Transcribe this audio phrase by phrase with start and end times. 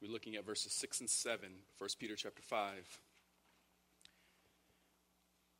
[0.00, 1.48] We're looking at verses 6 and 7,
[1.78, 3.00] 1 Peter chapter 5.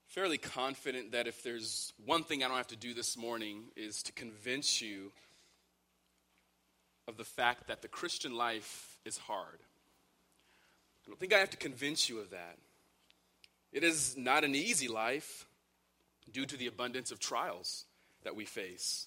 [0.06, 4.00] Fairly confident that if there's one thing I don't have to do this morning is
[4.04, 5.10] to convince you
[7.08, 9.58] of the fact that the Christian life is hard.
[11.04, 12.58] I don't think I have to convince you of that.
[13.72, 15.46] It is not an easy life
[16.32, 17.86] due to the abundance of trials
[18.22, 19.06] that we face.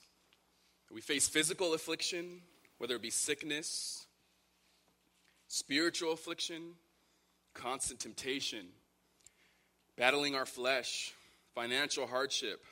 [0.92, 2.42] We face physical affliction,
[2.80, 4.01] whether it be sickness,
[5.52, 6.62] spiritual affliction,
[7.54, 8.68] constant temptation,
[9.98, 11.14] battling our flesh,
[11.54, 12.64] financial hardship,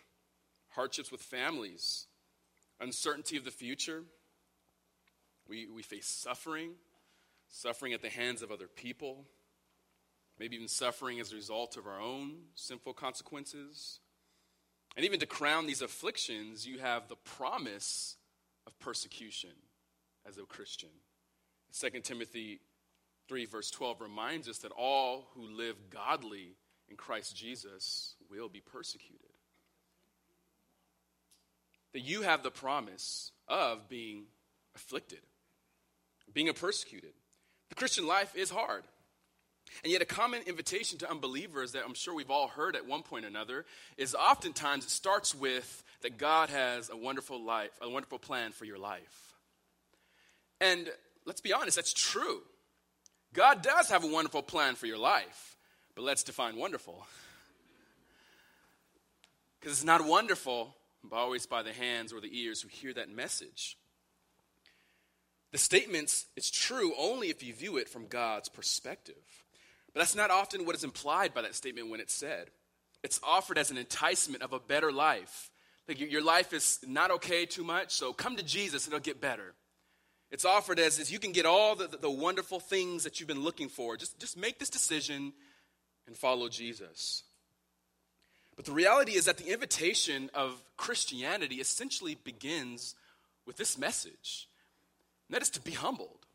[0.69, 2.07] hardships with families,
[2.79, 4.03] uncertainty of the future.
[5.45, 6.71] We, we face suffering,
[7.49, 9.25] suffering at the hands of other people,
[10.39, 13.99] maybe even suffering as a result of our own sinful consequences.
[14.95, 18.16] And even to crown these afflictions, you have the promise
[18.66, 19.52] of persecution
[20.25, 20.89] as a Christian.
[21.77, 22.61] 2 Timothy
[23.29, 26.55] 3, verse 12 reminds us that all who live godly
[26.89, 29.19] in Christ Jesus will be persecuted.
[31.94, 34.25] That you have the promise of being
[34.75, 35.22] afflicted,
[36.33, 37.11] being persecuted.
[37.69, 38.83] The Christian life is hard.
[39.83, 43.03] And yet, a common invitation to unbelievers that I'm sure we've all heard at one
[43.03, 43.66] point or another
[43.97, 48.66] is oftentimes it starts with that God has a wonderful life, a wonderful plan for
[48.66, 49.33] your life.
[50.59, 50.89] And
[51.25, 52.41] let's be honest, that's true.
[53.33, 55.55] God does have a wonderful plan for your life,
[55.95, 57.05] but let's define wonderful.
[59.59, 63.09] Because it's not wonderful but always by the hands or the ears who hear that
[63.09, 63.77] message.
[65.52, 69.16] The statements is true only if you view it from God's perspective.
[69.94, 72.50] But that's not often what is implied by that statement when it's said.
[73.03, 75.50] It's offered as an enticement of a better life.
[75.88, 79.19] Like your life is not okay too much, so come to Jesus and it'll get
[79.19, 79.55] better.
[80.31, 83.44] It's offered as, as you can get all the, the, wonderful things that you've been
[83.44, 83.97] looking for.
[83.97, 85.33] Just, just make this decision
[86.05, 87.23] and follow Jesus.
[88.55, 92.95] But the reality is that the invitation of Christianity essentially begins
[93.47, 94.47] with this message.
[95.28, 96.25] And that is to be humbled,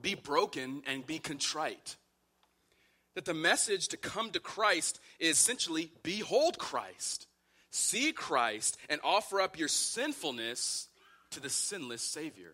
[0.00, 1.96] be broken, and be contrite.
[3.14, 7.26] That the message to come to Christ is essentially behold Christ,
[7.70, 10.88] see Christ, and offer up your sinfulness
[11.30, 12.52] to the sinless Savior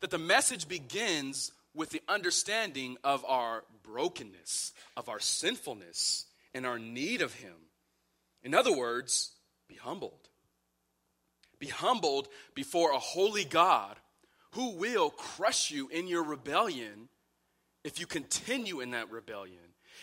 [0.00, 6.78] that the message begins with the understanding of our brokenness, of our sinfulness, and our
[6.78, 7.54] need of Him.
[8.42, 9.32] In other words,
[9.68, 10.28] be humbled.
[11.58, 13.96] Be humbled before a holy God
[14.52, 17.08] who will crush you in your rebellion
[17.84, 19.58] if you continue in that rebellion.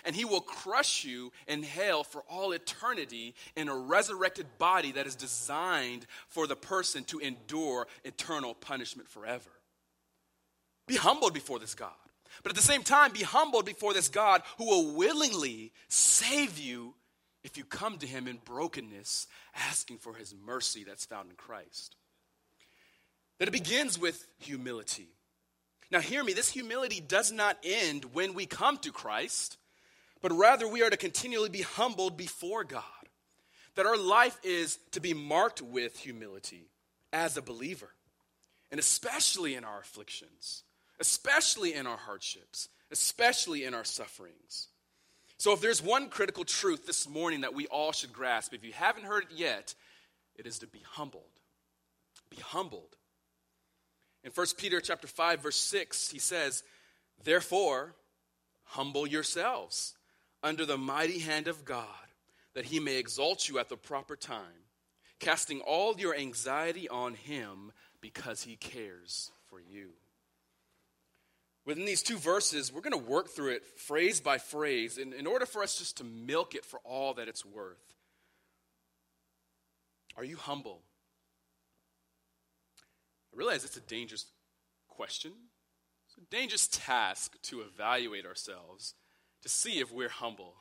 [0.05, 5.07] And he will crush you in hell for all eternity in a resurrected body that
[5.07, 9.49] is designed for the person to endure eternal punishment forever.
[10.87, 11.91] Be humbled before this God.
[12.43, 16.93] But at the same time, be humbled before this God who will willingly save you
[17.43, 19.27] if you come to him in brokenness,
[19.69, 21.95] asking for his mercy that's found in Christ.
[23.39, 25.09] That it begins with humility.
[25.91, 29.57] Now, hear me, this humility does not end when we come to Christ,
[30.21, 32.83] but rather we are to continually be humbled before God.
[33.75, 36.69] That our life is to be marked with humility
[37.13, 37.93] as a believer,
[38.71, 40.63] and especially in our afflictions
[40.99, 44.67] especially in our hardships, especially in our sufferings.
[45.37, 48.73] So, if there's one critical truth this morning that we all should grasp, if you
[48.73, 49.75] haven't heard it yet,
[50.35, 51.23] it is to be humbled.
[52.29, 52.95] Be humbled.
[54.23, 56.63] In 1 Peter chapter 5 verse 6, he says,
[57.23, 57.95] "Therefore,
[58.63, 59.95] humble yourselves
[60.41, 62.07] under the mighty hand of God,
[62.53, 64.65] that he may exalt you at the proper time,
[65.19, 67.71] casting all your anxiety on him
[68.01, 69.95] because he cares for you."
[71.67, 75.27] Within these two verses, we're going to work through it phrase by phrase in, in
[75.27, 77.93] order for us just to milk it for all that it's worth.
[80.15, 80.79] Are you humble?
[83.33, 84.27] I realize it's a dangerous
[84.87, 85.33] question.
[86.07, 88.93] It's a dangerous task to evaluate ourselves,
[89.43, 90.53] to see if we're humble.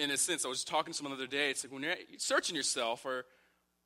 [0.00, 1.50] In a sense, I was talking to someone the other day.
[1.50, 3.26] It's like when you're searching yourself or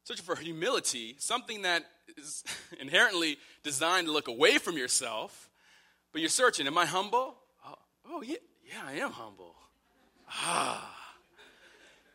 [0.04, 1.84] searching for humility, something that
[2.16, 2.44] is
[2.80, 5.45] inherently designed to look away from yourself,
[6.16, 6.66] but you're searching.
[6.66, 7.36] Am I humble?
[7.62, 7.74] Oh,
[8.08, 8.36] oh yeah,
[8.66, 9.54] yeah, I am humble.
[10.30, 11.12] Ah.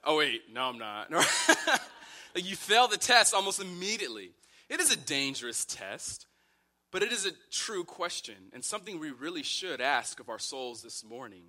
[0.04, 1.12] Oh, wait, no, I'm not.
[1.12, 4.32] like you fail the test almost immediately.
[4.70, 6.26] It is a dangerous test,
[6.90, 10.82] but it is a true question and something we really should ask of our souls
[10.82, 11.44] this morning.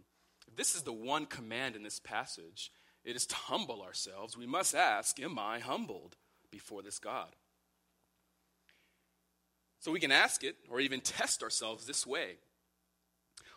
[0.46, 2.70] If this is the one command in this passage,
[3.02, 4.36] it is to humble ourselves.
[4.36, 6.16] We must ask, Am I humbled
[6.50, 7.34] before this God?
[9.82, 12.36] So we can ask it or even test ourselves this way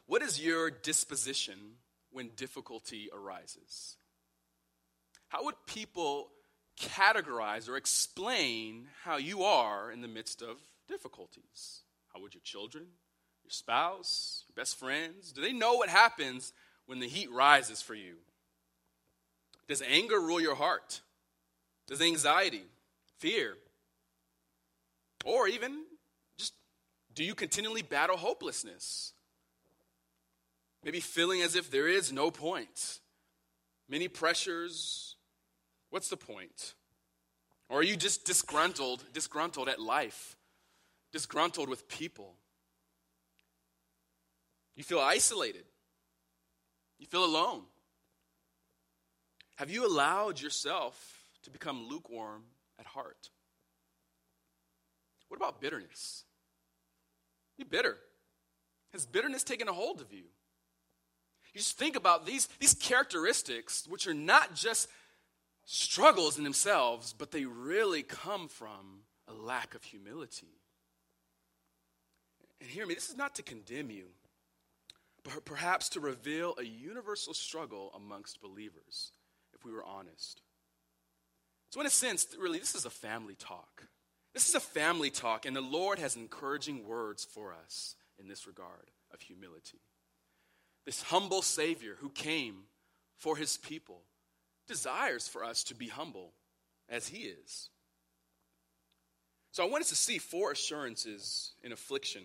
[0.08, 1.78] What is your disposition
[2.12, 3.98] when difficulty arises?
[5.28, 6.30] How would people
[6.82, 10.58] categorize or explain how you are in the midst of
[10.88, 11.82] difficulties?
[12.12, 12.86] How would your children,
[13.44, 16.54] your spouse, your best friends, do they know what happens
[16.88, 18.16] when the heat rises for you?
[19.68, 21.02] Does anger rule your heart?
[21.88, 22.64] Does anxiety,
[23.20, 23.58] fear,
[25.24, 25.85] or even
[27.16, 29.14] do you continually battle hopelessness?
[30.84, 33.00] Maybe feeling as if there is no point.
[33.90, 35.16] Many pressures.
[35.90, 36.76] What's the point?
[37.70, 40.36] Or are you just disgruntled, disgruntled at life?
[41.12, 42.36] Disgruntled with people?
[44.76, 45.64] You feel isolated.
[47.00, 47.64] You feel alone.
[49.56, 52.44] Have you allowed yourself to become lukewarm
[52.78, 53.30] at heart?
[55.30, 56.25] What about bitterness?
[57.58, 57.98] You bitter.
[58.92, 60.24] Has bitterness taken a hold of you?
[61.54, 64.90] You just think about these, these characteristics, which are not just
[65.64, 70.60] struggles in themselves, but they really come from a lack of humility.
[72.60, 74.08] And hear me, this is not to condemn you,
[75.24, 79.12] but perhaps to reveal a universal struggle amongst believers,
[79.54, 80.42] if we were honest.
[81.70, 83.88] So, in a sense, really, this is a family talk.
[84.36, 88.46] This is a family talk, and the Lord has encouraging words for us in this
[88.46, 89.80] regard of humility.
[90.86, 92.66] This humble Savior who came
[93.18, 94.02] for his people
[94.68, 96.34] desires for us to be humble
[96.90, 97.70] as he is.
[99.54, 102.24] So I want us to see four assurances in affliction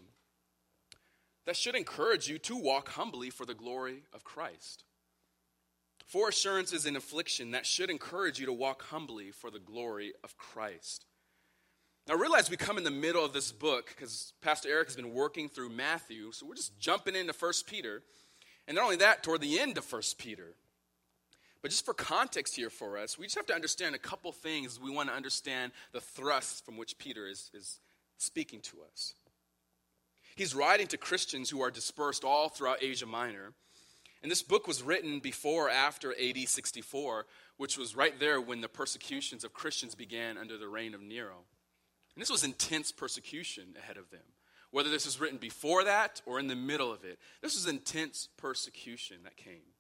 [1.46, 4.82] that should encourage you to walk humbly for the glory of Christ.
[6.06, 10.36] Four assurances in affliction that should encourage you to walk humbly for the glory of
[10.36, 11.06] Christ.
[12.10, 15.14] Now, realize we come in the middle of this book because Pastor Eric has been
[15.14, 18.02] working through Matthew, so we're just jumping into 1 Peter.
[18.66, 20.56] And not only that, toward the end of 1 Peter.
[21.62, 24.80] But just for context here for us, we just have to understand a couple things.
[24.80, 27.78] We want to understand the thrust from which Peter is, is
[28.18, 29.14] speaking to us.
[30.34, 33.52] He's writing to Christians who are dispersed all throughout Asia Minor.
[34.20, 37.26] And this book was written before or after AD 64,
[37.56, 41.44] which was right there when the persecutions of Christians began under the reign of Nero.
[42.14, 44.20] And this was intense persecution ahead of them.
[44.70, 48.28] Whether this was written before that or in the middle of it, this was intense
[48.36, 49.74] persecution that came.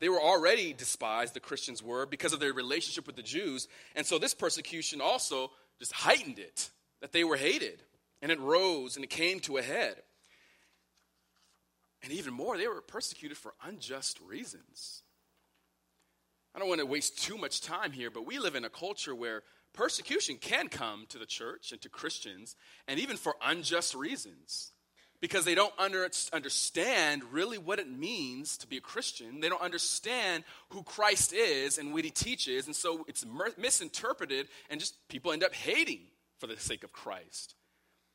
[0.00, 3.68] They were already despised, the Christians were, because of their relationship with the Jews.
[3.96, 6.70] And so this persecution also just heightened it,
[7.00, 7.82] that they were hated.
[8.22, 9.96] And it rose and it came to a head.
[12.02, 15.02] And even more, they were persecuted for unjust reasons.
[16.54, 19.14] I don't want to waste too much time here, but we live in a culture
[19.14, 19.42] where
[19.74, 22.56] persecution can come to the church and to Christians,
[22.88, 24.70] and even for unjust reasons.
[25.20, 29.40] Because they don't under, understand really what it means to be a Christian.
[29.40, 32.66] They don't understand who Christ is and what he teaches.
[32.66, 33.24] And so it's
[33.56, 36.00] misinterpreted, and just people end up hating
[36.38, 37.54] for the sake of Christ.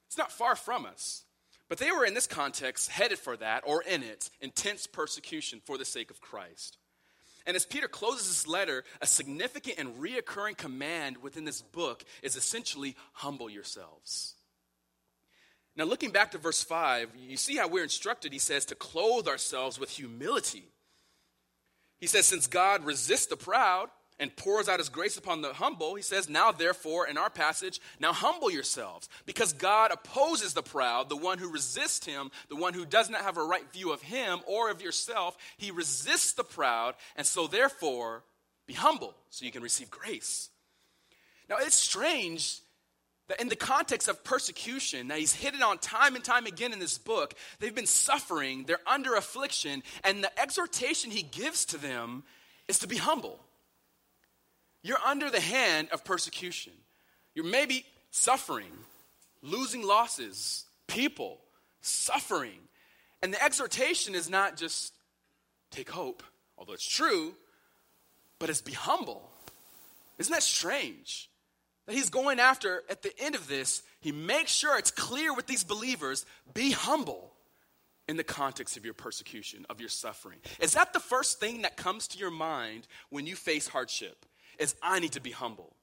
[0.07, 1.23] It's not far from us.
[1.67, 5.77] But they were in this context headed for that, or in it, intense persecution for
[5.77, 6.78] the sake of Christ.
[7.50, 12.36] And as Peter closes this letter, a significant and reoccurring command within this book is
[12.36, 14.36] essentially humble yourselves.
[15.75, 19.27] Now, looking back to verse 5, you see how we're instructed, he says, to clothe
[19.27, 20.65] ourselves with humility.
[21.98, 25.95] He says, since God resists the proud, and pours out his grace upon the humble,
[25.95, 31.09] he says, Now therefore, in our passage, now humble yourselves, because God opposes the proud,
[31.09, 34.01] the one who resists him, the one who does not have a right view of
[34.01, 35.38] him or of yourself.
[35.57, 38.23] He resists the proud, and so therefore,
[38.67, 40.49] be humble so you can receive grace.
[41.49, 42.59] Now, it's strange
[43.29, 46.73] that in the context of persecution, now he's hit it on time and time again
[46.73, 51.77] in this book, they've been suffering, they're under affliction, and the exhortation he gives to
[51.77, 52.23] them
[52.67, 53.39] is to be humble.
[54.81, 56.74] You're under the hand of persecution.
[57.36, 58.71] You're maybe suffering,
[59.41, 61.39] losing losses, people,
[61.81, 62.59] suffering.
[63.21, 64.93] And the exhortation is not just
[65.71, 66.24] take hope,
[66.57, 67.33] although it's true,
[68.39, 69.29] but it's be humble.
[70.17, 71.29] Isn't that strange?
[71.86, 75.48] That he's going after, at the end of this, he makes sure it's clear with
[75.48, 77.33] these believers be humble
[78.07, 80.39] in the context of your persecution, of your suffering.
[80.59, 84.25] Is that the first thing that comes to your mind when you face hardship?
[84.60, 85.75] Is I need to be humble.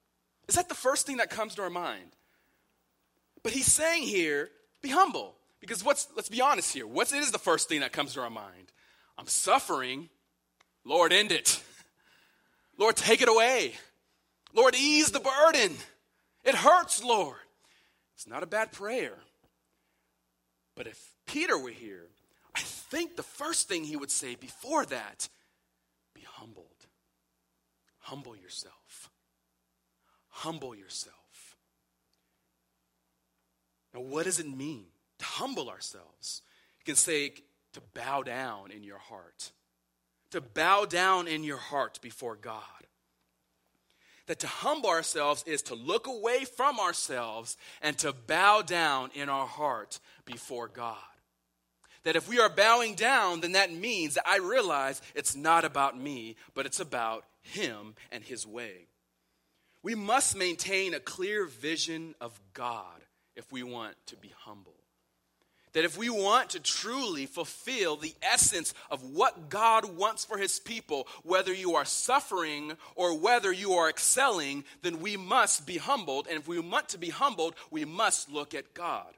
[0.48, 2.16] Is that the first thing that comes to our mind?
[3.42, 4.50] But he's saying here,
[4.82, 5.34] be humble.
[5.60, 8.30] Because what's, let's be honest here, what is the first thing that comes to our
[8.30, 8.72] mind?
[9.18, 10.08] I'm suffering.
[10.84, 11.60] Lord, end it.
[12.78, 13.74] Lord, take it away.
[14.54, 15.76] Lord, ease the burden.
[16.44, 17.36] It hurts, Lord.
[18.14, 19.14] It's not a bad prayer.
[20.76, 22.06] But if Peter were here,
[22.54, 25.28] I think the first thing he would say before that.
[28.06, 29.10] Humble yourself.
[30.28, 31.56] Humble yourself.
[33.92, 34.84] Now, what does it mean
[35.18, 36.42] to humble ourselves?
[36.78, 37.32] You can say
[37.72, 39.50] to bow down in your heart,
[40.30, 42.62] to bow down in your heart before God.
[44.26, 49.28] That to humble ourselves is to look away from ourselves and to bow down in
[49.28, 50.96] our heart before God.
[52.04, 56.00] That if we are bowing down, then that means that I realize it's not about
[56.00, 58.88] me, but it's about Him and His way.
[59.82, 63.00] We must maintain a clear vision of God
[63.36, 64.74] if we want to be humble.
[65.74, 70.58] That if we want to truly fulfill the essence of what God wants for his
[70.58, 76.28] people, whether you are suffering or whether you are excelling, then we must be humbled.
[76.28, 79.12] And if we want to be humbled, we must look at God.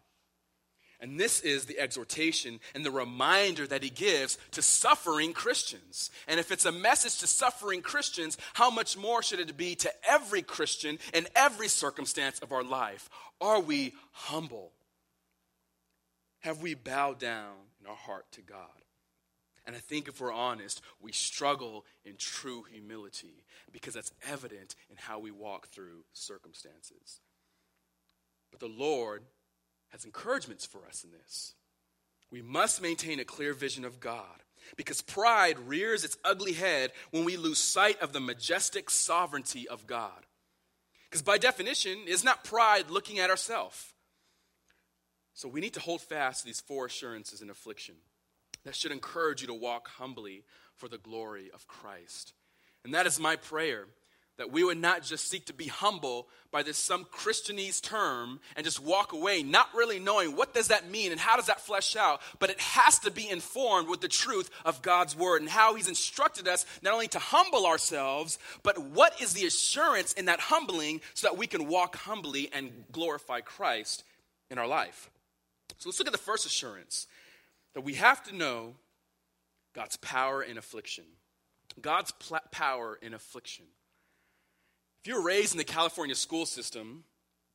[1.00, 6.10] And this is the exhortation and the reminder that he gives to suffering Christians.
[6.26, 9.92] And if it's a message to suffering Christians, how much more should it be to
[10.08, 13.08] every Christian in every circumstance of our life?
[13.40, 14.72] Are we humble?
[16.40, 18.66] Have we bowed down in our heart to God?
[19.66, 24.96] And I think if we're honest, we struggle in true humility because that's evident in
[24.96, 27.20] how we walk through circumstances.
[28.50, 29.24] But the Lord
[29.90, 31.54] has encouragements for us in this.
[32.30, 34.42] We must maintain a clear vision of God
[34.76, 39.86] because pride rears its ugly head when we lose sight of the majestic sovereignty of
[39.86, 40.26] God.
[41.08, 43.94] Because by definition, is not pride looking at ourselves.
[45.32, 47.94] So we need to hold fast to these four assurances in affliction
[48.64, 52.34] that should encourage you to walk humbly for the glory of Christ.
[52.84, 53.86] And that is my prayer
[54.38, 58.64] that we would not just seek to be humble by this some Christianese term and
[58.64, 61.96] just walk away not really knowing what does that mean and how does that flesh
[61.96, 65.74] out, but it has to be informed with the truth of God's word and how
[65.74, 70.40] he's instructed us not only to humble ourselves, but what is the assurance in that
[70.40, 74.04] humbling so that we can walk humbly and glorify Christ
[74.50, 75.10] in our life.
[75.78, 77.06] So let's look at the first assurance
[77.74, 78.74] that we have to know
[79.74, 81.04] God's power in affliction.
[81.80, 83.66] God's pl- power in affliction.
[85.02, 87.04] If you were raised in the California school system,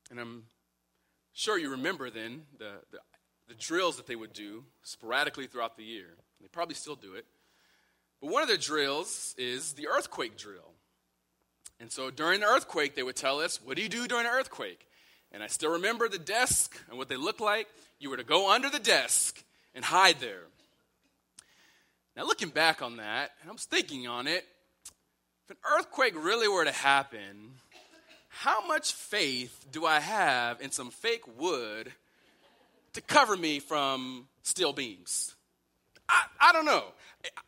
[0.09, 0.43] and I'm
[1.33, 2.99] sure you remember then the, the,
[3.49, 7.25] the drills that they would do sporadically throughout the year, they probably still do it.
[8.21, 10.71] But one of the drills is the earthquake drill.
[11.79, 14.31] And so during the earthquake, they would tell us, What do you do during an
[14.31, 14.87] earthquake?
[15.33, 17.67] And I still remember the desk and what they looked like.
[17.99, 19.43] You were to go under the desk
[19.75, 20.43] and hide there.
[22.15, 24.45] Now, looking back on that, and I was thinking on it,
[25.45, 27.51] if an earthquake really were to happen,
[28.29, 31.91] how much faith do I have in some fake wood
[32.93, 35.35] to cover me from steel beams?
[36.07, 36.83] I, I don't know.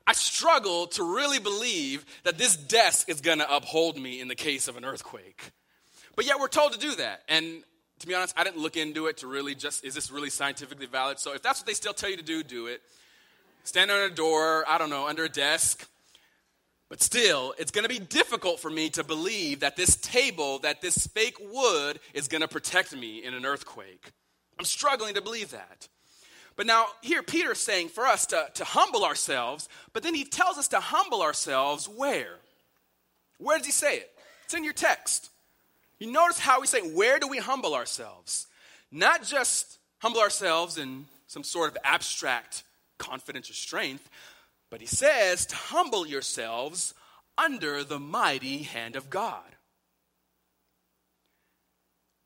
[0.08, 4.36] I struggle to really believe that this desk is going to uphold me in the
[4.36, 5.52] case of an earthquake.
[6.16, 7.24] But yet we're told to do that.
[7.28, 7.64] And
[8.00, 10.86] to be honest, I didn't look into it to really just, is this really scientifically
[10.86, 11.20] valid?
[11.20, 12.82] So if that's what they still tell you to do, do it.
[13.64, 15.88] Stand under a door, I don't know, under a desk.
[16.90, 20.82] But still, it's going to be difficult for me to believe that this table, that
[20.82, 24.12] this fake wood is going to protect me in an earthquake.
[24.60, 25.88] I'm struggling to believe that.
[26.56, 30.58] But now, here Peter's saying for us to, to humble ourselves, but then he tells
[30.58, 32.36] us to humble ourselves where?
[33.40, 34.12] Where does he say it?
[34.46, 35.32] It's in your text.
[36.00, 38.48] You notice how we say, where do we humble ourselves?
[38.92, 42.64] Not just humble ourselves in some sort of abstract
[42.98, 44.10] confidence or strength,
[44.76, 46.94] but he says to humble yourselves
[47.38, 49.56] under the mighty hand of God.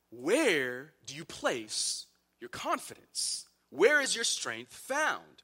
[0.10, 2.08] Where do you place
[2.42, 3.46] your confidence?
[3.70, 5.44] Where is your strength found?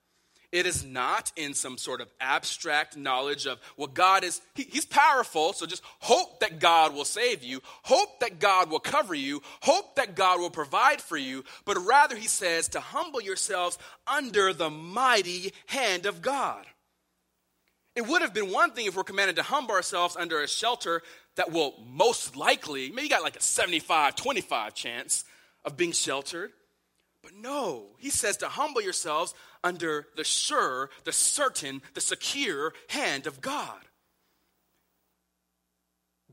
[0.51, 4.87] It is not in some sort of abstract knowledge of, well, God is, he, He's
[4.87, 9.43] powerful, so just hope that God will save you, hope that God will cover you,
[9.61, 14.53] hope that God will provide for you, but rather, He says to humble yourselves under
[14.53, 16.65] the mighty hand of God.
[17.95, 21.01] It would have been one thing if we're commanded to humble ourselves under a shelter
[21.35, 25.23] that will most likely, maybe you got like a 75 25 chance
[25.63, 26.51] of being sheltered.
[27.23, 29.33] But no, he says to humble yourselves
[29.63, 33.79] under the sure, the certain, the secure hand of God.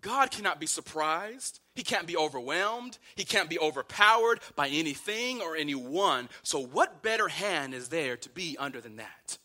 [0.02, 1.60] God cannot be surprised.
[1.74, 2.98] He can't be overwhelmed.
[3.14, 6.28] He can't be overpowered by anything or anyone.
[6.42, 9.38] So, what better hand is there to be under than that?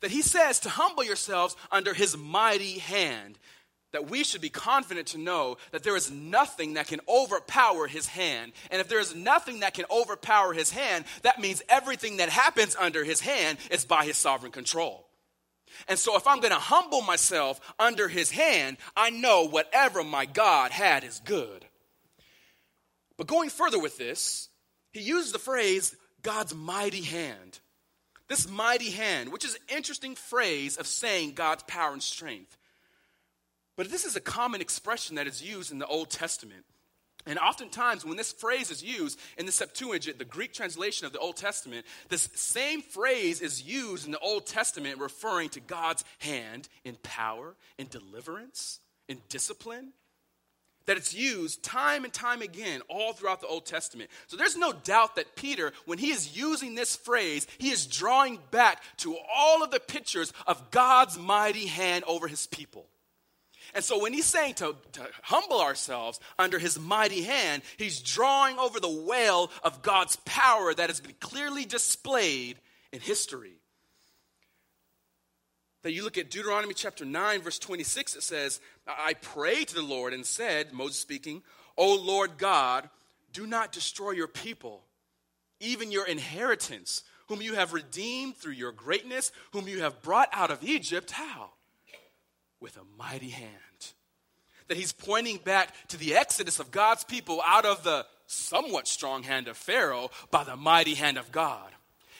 [0.00, 3.38] That he says to humble yourselves under his mighty hand.
[3.92, 8.06] that we should be confident to know that there is nothing that can overpower his
[8.06, 8.52] hand.
[8.70, 12.76] And if there is nothing that can overpower his hand, that means everything that happens
[12.76, 15.08] under his hand is by his sovereign control.
[15.88, 20.26] And so if I'm going to humble myself under his hand, I know whatever my
[20.26, 21.64] God had is good.
[23.16, 24.50] But going further with this,
[24.92, 27.60] he uses the phrase God's mighty hand.
[28.28, 32.56] This mighty hand, which is an interesting phrase of saying God's power and strength.
[33.76, 36.64] But this is a common expression that is used in the Old Testament.
[37.26, 41.18] And oftentimes, when this phrase is used in the Septuagint, the Greek translation of the
[41.18, 46.68] Old Testament, this same phrase is used in the Old Testament referring to God's hand
[46.84, 48.78] in power, in deliverance,
[49.08, 49.92] in discipline.
[50.86, 54.10] That it's used time and time again all throughout the Old Testament.
[54.28, 58.38] So there's no doubt that Peter, when he is using this phrase, he is drawing
[58.50, 62.86] back to all of the pictures of God's mighty hand over his people.
[63.74, 68.58] And so when he's saying to, to, humble ourselves under his mighty hand, he's drawing
[68.58, 72.58] over the well of God's power that has been clearly displayed
[72.92, 73.60] in history.
[75.86, 79.82] That you look at Deuteronomy chapter 9, verse 26, it says, I prayed to the
[79.82, 81.44] Lord and said, Moses speaking,
[81.76, 82.90] O Lord God,
[83.32, 84.82] do not destroy your people,
[85.60, 90.50] even your inheritance, whom you have redeemed through your greatness, whom you have brought out
[90.50, 91.12] of Egypt.
[91.12, 91.50] How?
[92.58, 93.52] With a mighty hand
[94.66, 99.22] that he's pointing back to the exodus of God's people out of the somewhat strong
[99.22, 101.70] hand of Pharaoh by the mighty hand of God.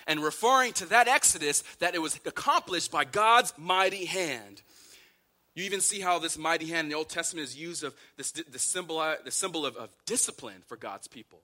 [0.07, 4.63] And referring to that exodus, that it was accomplished by God's mighty hand.
[5.55, 8.31] You even see how this mighty hand in the Old Testament is used of this,
[8.31, 11.41] the symbol, the symbol of, of discipline for God's people.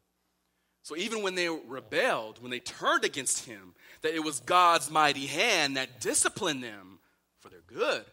[0.83, 5.27] So even when they rebelled, when they turned against him, that it was God's mighty
[5.27, 6.99] hand that disciplined them
[7.41, 8.05] for their good.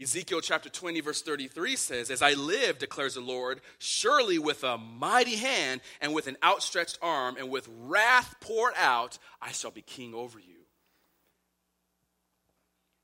[0.00, 4.78] Ezekiel chapter 20, verse 33 says, As I live, declares the Lord, surely with a
[4.78, 9.82] mighty hand and with an outstretched arm and with wrath poured out, I shall be
[9.82, 10.56] king over you.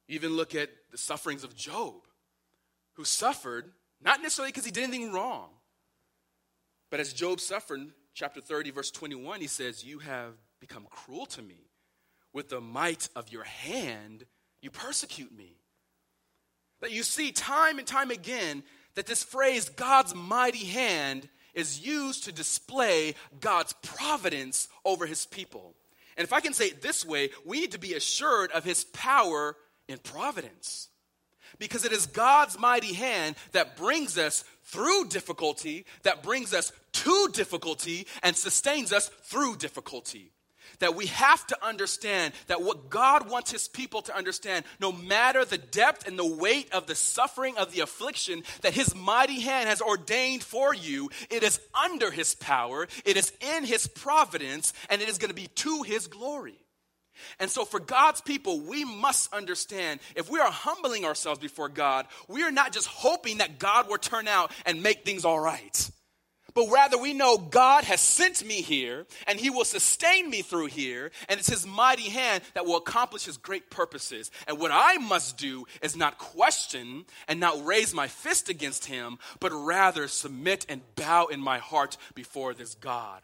[0.09, 1.94] Even look at the sufferings of Job,
[2.94, 5.51] who suffered, not necessarily because he did anything wrong,
[6.90, 7.81] but as Job suffered,
[8.14, 11.68] chapter 30, verse 21, he says, You have become cruel to me.
[12.33, 14.25] With the might of your hand,
[14.62, 15.56] you persecute me.
[16.81, 18.62] That you see time and time again
[18.95, 25.75] that this phrase, God's mighty hand, is used to display God's providence over his people.
[26.17, 28.85] And if I can say it this way, we need to be assured of his
[28.85, 29.57] power
[29.89, 30.89] in providence.
[31.59, 37.29] Because it is God's mighty hand that brings us through difficulty, that brings us to
[37.33, 40.33] difficulty, and sustains us through difficulty
[40.79, 45.45] that we have to understand that what God wants his people to understand, no matter
[45.45, 49.69] the depth and the weight of the suffering of the affliction that his mighty hand
[49.69, 55.03] has ordained for you, it is under his power, it is in his providence, and
[55.03, 56.59] it is going to be to his glory.
[57.41, 62.07] And so, for God's people, we must understand if we are humbling ourselves before God,
[62.29, 65.91] we are not just hoping that God will turn out and make things all right
[66.57, 70.66] but rather we know God has sent me here and he will sustain me through
[70.66, 74.31] here, and it's his mighty hand that will accomplish his great purposes.
[74.49, 79.19] And what I must do is not question and not raise my fist against him,
[79.38, 83.21] but rather submit and bow in my heart before this God.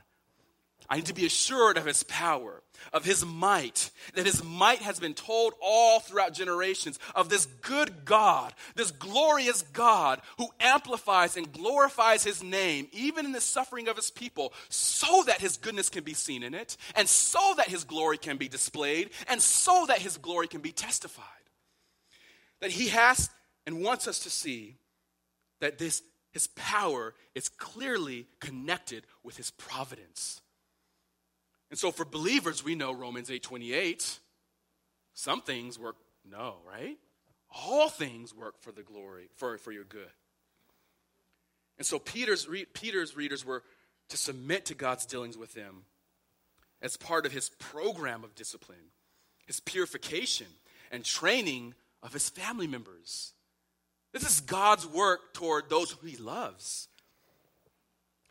[0.92, 5.00] I need to be assured of his power, of his might, that his might has
[5.00, 11.50] been told all throughout generations of this good God, this glorious God who amplifies and
[11.50, 16.04] glorifies his name, even in the suffering of his people, so that his goodness can
[16.04, 20.00] be seen in it, and so that his glory can be displayed, and so that
[20.00, 21.24] his glory can be testified.
[22.60, 23.30] That he has
[23.66, 24.76] and wants us to see
[25.60, 26.02] that this
[26.32, 30.42] his power is clearly connected with his providence.
[31.72, 34.20] And so for believers, we know Romans 8:28.
[35.14, 36.98] Some things work no, right?
[37.48, 40.12] All things work for the glory, for, for your good.
[41.78, 43.62] And so Peter's, Peter's readers were
[44.10, 45.86] to submit to God's dealings with them
[46.82, 48.92] as part of his program of discipline,
[49.46, 50.48] his purification,
[50.90, 53.32] and training of his family members.
[54.12, 56.88] This is God's work toward those who he loves.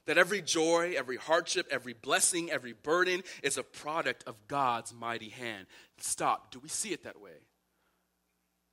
[0.07, 5.29] That every joy, every hardship, every blessing, every burden is a product of God's mighty
[5.29, 5.67] hand.
[5.99, 6.51] Stop.
[6.51, 7.45] Do we see it that way?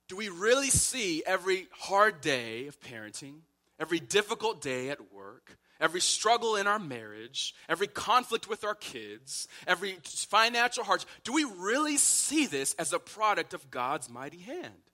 [0.07, 3.41] Do we really see every hard day of parenting,
[3.79, 9.47] every difficult day at work, every struggle in our marriage, every conflict with our kids,
[9.67, 11.09] every financial hardship?
[11.23, 14.88] Do we really see this as a product of God's mighty hand?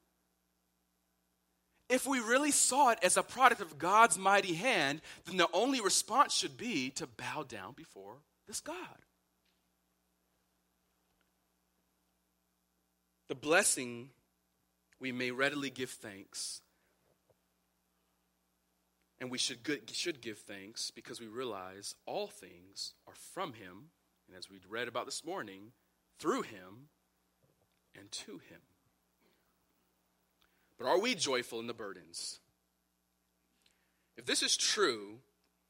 [1.89, 5.81] If we really saw it as a product of God's mighty hand, then the only
[5.81, 8.17] response should be to bow down before
[8.47, 8.75] this God.
[13.27, 14.09] The blessing,
[14.99, 16.61] we may readily give thanks.
[19.19, 19.59] And we should,
[19.91, 23.91] should give thanks because we realize all things are from Him,
[24.27, 25.71] and as we read about this morning,
[26.19, 26.89] through Him
[27.97, 28.61] and to Him.
[30.77, 32.39] But are we joyful in the burdens?
[34.17, 35.19] If this is true,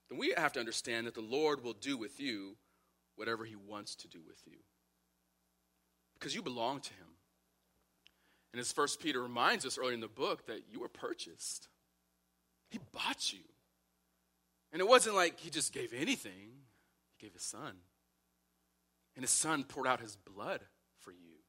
[0.09, 2.57] then we have to understand that the Lord will do with you
[3.15, 4.57] whatever He wants to do with you.
[6.13, 7.07] Because you belong to Him.
[8.53, 11.67] And as First Peter reminds us earlier in the book, that you were purchased.
[12.69, 13.43] He bought you.
[14.71, 16.51] And it wasn't like He just gave anything,
[17.17, 17.73] He gave His Son.
[19.15, 20.61] And His Son poured out His blood
[20.99, 21.39] for you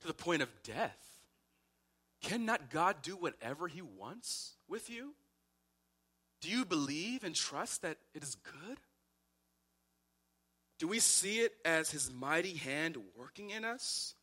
[0.00, 1.11] to the point of death.
[2.22, 5.14] Cannot God do whatever He wants with you?
[6.40, 8.78] Do you believe and trust that it is good?
[10.78, 14.14] Do we see it as His mighty hand working in us?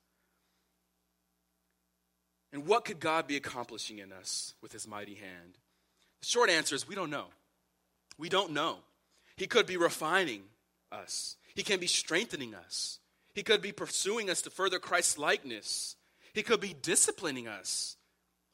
[2.51, 5.57] And what could God be accomplishing in us with His mighty hand?
[6.21, 7.27] The short answer is we don't know.
[8.17, 8.77] We don't know.
[9.37, 10.43] He could be refining
[10.91, 12.99] us, He can be strengthening us,
[13.33, 15.95] He could be pursuing us to further Christ's likeness.
[16.39, 17.97] He could be disciplining us,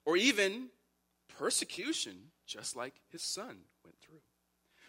[0.05, 0.69] or even
[1.37, 4.21] persecution, just like his son went through.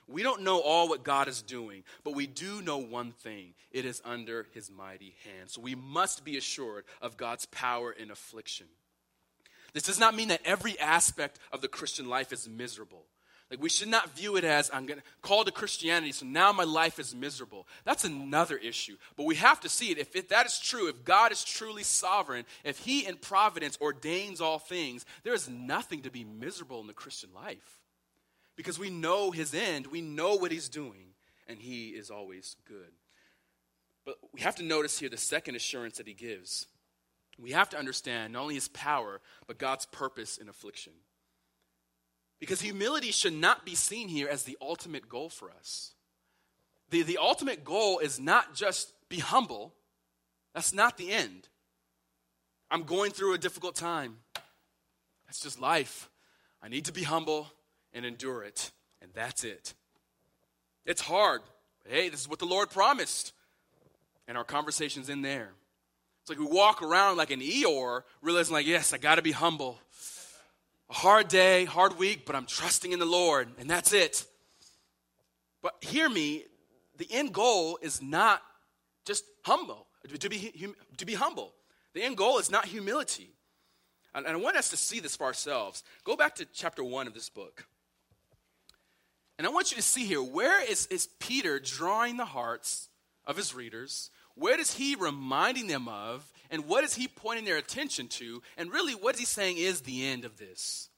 [0.08, 3.84] We don't know all what God is doing, but we do know one thing it
[3.84, 5.50] is under his mighty hand.
[5.50, 8.68] So we must be assured of God's power in affliction.
[9.74, 13.04] This does not mean that every aspect of the Christian life is miserable.
[13.50, 16.50] Like, we should not view it as I'm going to call to Christianity, so now
[16.50, 17.68] my life is miserable.
[17.84, 18.96] That's another issue.
[19.16, 19.98] But we have to see it.
[19.98, 24.40] If, if that is true, if God is truly sovereign, if He in providence ordains
[24.40, 27.78] all things, there is nothing to be miserable in the Christian life.
[28.56, 31.14] Because we know His end, we know what He's doing,
[31.46, 32.90] and He is always good.
[34.04, 36.66] But we have to notice here the second assurance that He gives.
[37.38, 40.94] We have to understand not only His power, but God's purpose in affliction.
[42.38, 45.92] Because humility should not be seen here as the ultimate goal for us.
[46.90, 49.74] The, the ultimate goal is not just be humble,
[50.54, 51.48] that's not the end.
[52.70, 54.16] I'm going through a difficult time.
[55.26, 56.10] That's just life.
[56.62, 57.48] I need to be humble
[57.92, 58.70] and endure it,
[59.00, 59.74] and that's it.
[60.84, 61.42] It's hard.
[61.82, 63.32] But hey, this is what the Lord promised.
[64.28, 65.50] And our conversation's in there.
[66.22, 69.32] It's like we walk around like an Eeyore, realizing, like, yes, I got to be
[69.32, 69.78] humble
[70.90, 74.24] a hard day, hard week, but I'm trusting in the Lord, and that's it.
[75.62, 76.44] But hear me,
[76.96, 78.42] the end goal is not
[79.04, 79.86] just humble,
[80.18, 81.52] to be, to be humble.
[81.94, 83.30] The end goal is not humility.
[84.14, 85.84] And I want us to see this for ourselves.
[86.04, 87.66] Go back to chapter 1 of this book.
[89.38, 92.88] And I want you to see here where is, is Peter drawing the hearts
[93.26, 94.10] of his readers?
[94.34, 98.42] Where is he reminding them of and what is he pointing their attention to?
[98.56, 100.88] And really, what is he saying is the end of this?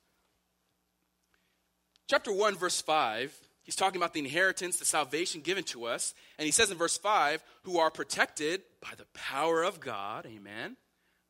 [2.09, 6.15] Chapter 1, verse 5, he's talking about the inheritance, the salvation given to us.
[6.39, 10.77] And he says in verse 5, who are protected by the power of God, amen,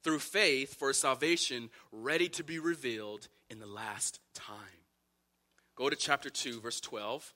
[0.05, 4.57] through faith for salvation ready to be revealed in the last time.
[5.75, 7.35] Go to chapter 2, verse 12.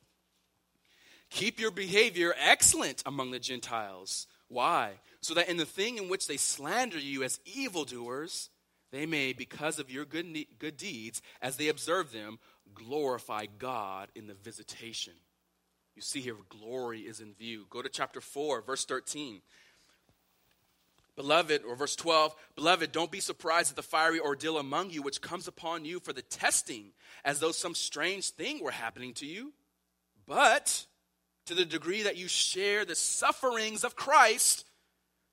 [1.30, 4.26] Keep your behavior excellent among the Gentiles.
[4.52, 4.98] Why?
[5.22, 8.50] so that in the thing in which they slander you as evildoers,
[8.90, 10.26] they may, because of your good,
[10.58, 12.38] good deeds, as they observe them,
[12.74, 15.14] glorify God in the visitation.
[15.94, 17.66] You see here, glory is in view.
[17.70, 19.40] Go to chapter 4, verse 13.
[21.14, 25.20] Beloved, or verse 12, beloved, don't be surprised at the fiery ordeal among you which
[25.20, 26.86] comes upon you for the testing,
[27.24, 29.52] as though some strange thing were happening to you.
[30.26, 30.86] But
[31.46, 34.64] to the degree that you share the sufferings of Christ,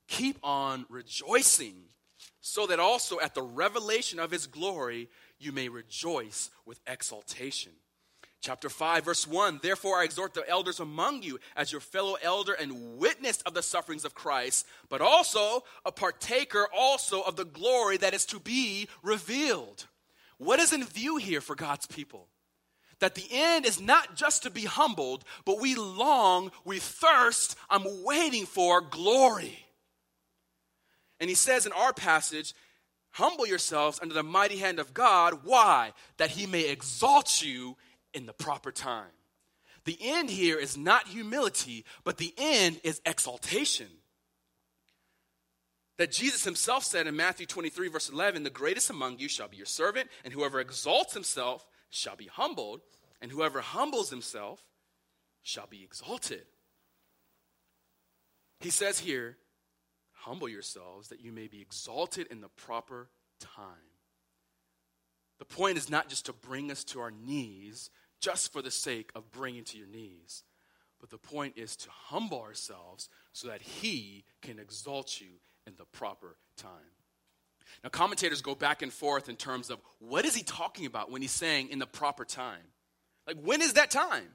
[0.07, 1.75] keep on rejoicing,
[2.41, 7.71] so that also at the revelation of his glory you may rejoice with exultation.
[8.41, 12.53] Chapter 5, verse 1 Therefore I exhort the elders among you as your fellow elder
[12.53, 17.97] and witness of the sufferings of Christ, but also a partaker also of the glory
[17.97, 19.85] that is to be revealed.
[20.37, 22.27] What is in view here for God's people?
[22.99, 28.03] That the end is not just to be humbled, but we long, we thirst, I'm
[28.03, 29.65] waiting for glory.
[31.19, 32.53] And he says in our passage,
[33.11, 35.39] Humble yourselves under the mighty hand of God.
[35.43, 35.93] Why?
[36.17, 37.75] That he may exalt you
[38.13, 39.11] in the proper time.
[39.85, 43.87] The end here is not humility, but the end is exaltation.
[45.97, 49.57] that Jesus himself said in Matthew 23, verse 11, The greatest among you shall be
[49.57, 52.81] your servant, and whoever exalts himself shall be humbled,
[53.21, 54.61] and whoever humbles himself
[55.41, 56.45] shall be exalted.
[58.59, 59.37] He says here,
[60.23, 63.89] Humble yourselves that you may be exalted in the proper time.
[65.39, 69.11] The point is not just to bring us to our knees just for the sake
[69.15, 70.43] of bringing to your knees,
[70.99, 75.85] but the point is to humble ourselves so that He can exalt you in the
[75.85, 76.98] proper time.
[77.83, 81.21] Now, commentators go back and forth in terms of what is he talking about when
[81.21, 82.61] he's saying in the proper time?
[83.27, 84.27] Like, when is that time?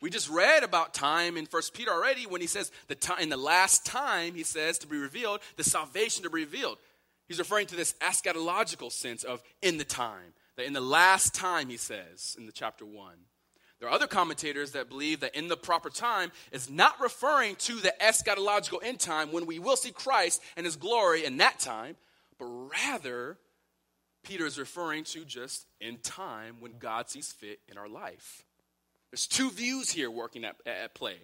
[0.00, 3.28] We just read about time in First Peter already when he says the time in
[3.30, 6.78] the last time, he says, to be revealed, the salvation to be revealed.
[7.26, 10.34] He's referring to this eschatological sense of in the time.
[10.56, 13.14] That in the last time, he says in the chapter 1.
[13.78, 17.74] There are other commentators that believe that in the proper time is not referring to
[17.76, 21.96] the eschatological end time when we will see Christ and his glory in that time,
[22.38, 23.38] but rather,
[24.24, 28.42] Peter is referring to just in time when God sees fit in our life.
[29.10, 31.16] There's two views here working at, at play.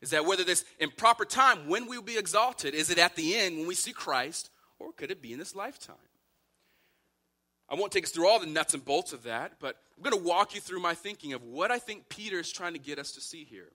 [0.00, 3.16] Is that whether this in proper time, when we will be exalted, is it at
[3.16, 5.96] the end when we see Christ, or could it be in this lifetime?
[7.68, 10.16] I won't take us through all the nuts and bolts of that, but I'm going
[10.16, 12.98] to walk you through my thinking of what I think Peter is trying to get
[12.98, 13.70] us to see here.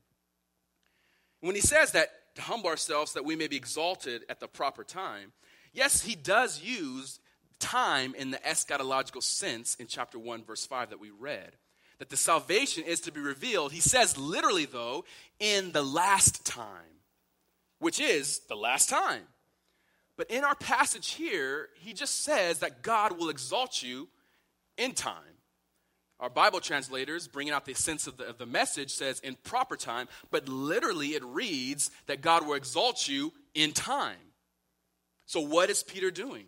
[1.40, 4.84] When he says that to humble ourselves that we may be exalted at the proper
[4.84, 5.32] time,
[5.76, 7.20] yes, he does use
[7.60, 11.52] time in the eschatological sense in chapter 1, verse 5 that we read.
[12.00, 15.06] That the salvation is to be revealed, he says literally, though,
[15.40, 17.02] in the last time,
[17.80, 19.24] which is the last time.
[20.18, 24.10] But in our passage here, he just says that God will exalt you
[24.78, 25.24] in time.
[26.20, 29.76] Our Bible translators, bringing out the sense of the, of the message, says in proper
[29.76, 34.16] time, but literally it reads that God will exalt you in time.
[35.26, 36.46] So, what is Peter doing?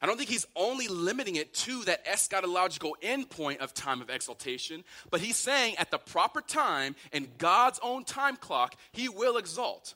[0.00, 4.84] I don't think he's only limiting it to that eschatological endpoint of time of exaltation,
[5.10, 9.94] but he's saying at the proper time, in God's own time clock, he will exalt.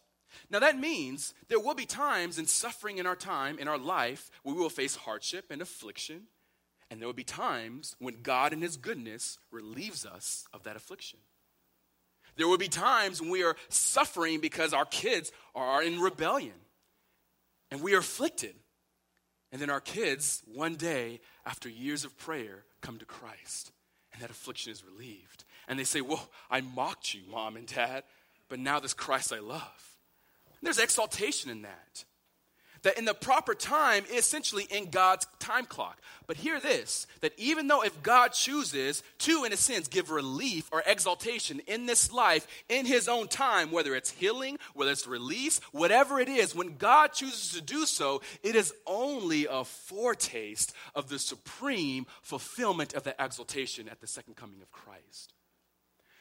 [0.51, 4.31] Now, that means there will be times in suffering in our time, in our life,
[4.43, 6.23] where we will face hardship and affliction.
[6.91, 11.19] And there will be times when God, in His goodness, relieves us of that affliction.
[12.37, 16.55] There will be times when we are suffering because our kids are in rebellion
[17.71, 18.55] and we are afflicted.
[19.51, 23.73] And then our kids, one day, after years of prayer, come to Christ
[24.13, 25.45] and that affliction is relieved.
[25.69, 28.05] And they say, Well, I mocked you, mom and dad,
[28.49, 29.97] but now this Christ I love.
[30.61, 32.05] There's exaltation in that.
[32.83, 36.01] That in the proper time, essentially in God's time clock.
[36.27, 40.69] But hear this that even though if God chooses to, in a sense, give relief
[40.71, 45.61] or exaltation in this life in His own time, whether it's healing, whether it's release,
[45.73, 51.09] whatever it is, when God chooses to do so, it is only a foretaste of
[51.09, 55.35] the supreme fulfillment of the exaltation at the second coming of Christ.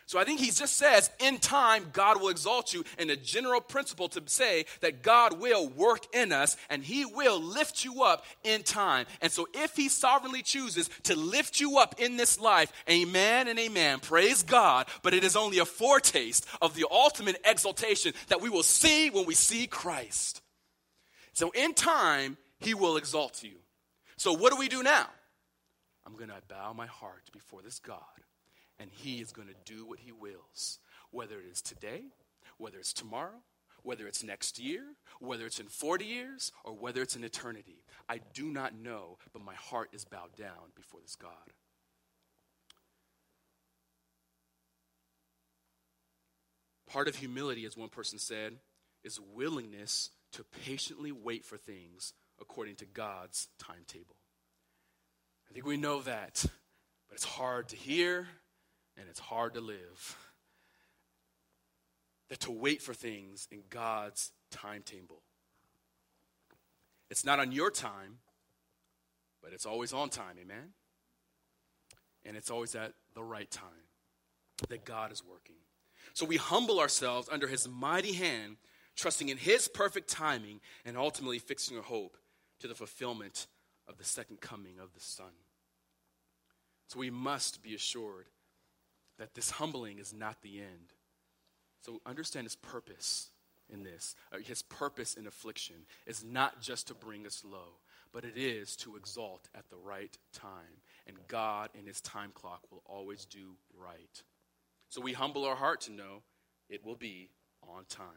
[0.08, 3.60] So I think he just says, in time, God will exalt you, and a general
[3.60, 8.24] principle to say that God will work in us and he will lift you up
[8.46, 9.06] in time.
[9.22, 13.60] And so if he sovereignly chooses to lift you up in this life, amen and
[13.60, 18.50] amen, praise God, but it is only a foretaste of the ultimate exaltation that we
[18.50, 20.42] will see when we see Christ.
[21.34, 23.58] So in time, he will exalt you.
[24.16, 25.08] So what do we do now?
[26.06, 28.00] I'm going to bow my heart before this God
[28.80, 30.80] and He is going to do what He wills,
[31.12, 32.04] whether it is today,
[32.58, 33.42] whether it's tomorrow,
[33.84, 34.84] whether it's next year,
[35.20, 37.84] whether it's in 40 years, or whether it's in eternity.
[38.10, 41.32] I do not know, but my heart is bowed down before this God.
[46.88, 48.54] Part of humility, as one person said,
[49.04, 54.16] is willingness to patiently wait for things according to God's timetable.
[55.50, 56.46] I think we know that,
[57.08, 58.28] but it's hard to hear,
[58.98, 60.18] and it's hard to live.
[62.30, 65.22] That to wait for things in God's timetable.
[67.10, 68.18] It's not on your time,
[69.42, 70.74] but it's always on time, amen?
[72.26, 73.70] And it's always at the right time
[74.68, 75.56] that God is working.
[76.14, 78.58] So we humble ourselves under His mighty hand,
[78.98, 82.18] trusting in His perfect timing, and ultimately fixing our hope
[82.60, 83.48] to the fulfillment
[83.88, 85.32] of the second coming of the Son.
[86.88, 88.26] So we must be assured
[89.18, 90.94] that this humbling is not the end.
[91.82, 93.30] So understand his purpose
[93.70, 94.16] in this.
[94.32, 95.76] Uh, his purpose in affliction
[96.06, 97.80] is not just to bring us low,
[98.14, 100.82] but it is to exalt at the right time.
[101.06, 104.24] And God, in his time clock, will always do right.
[104.90, 106.24] So we humble our heart to know
[106.70, 107.30] it will be
[107.62, 108.08] on time.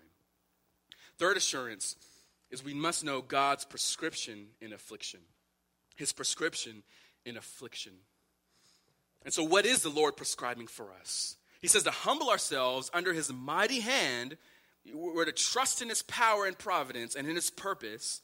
[1.18, 1.96] Third assurance
[2.50, 5.20] is we must know God's prescription in affliction.
[5.96, 6.82] His prescription
[7.24, 7.92] in affliction.
[9.24, 11.36] And so, what is the Lord prescribing for us?
[11.60, 14.36] He says to humble ourselves under his mighty hand.
[14.94, 18.22] We're to trust in his power and providence and in his purpose.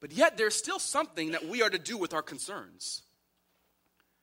[0.00, 3.02] But yet, there's still something that we are to do with our concerns.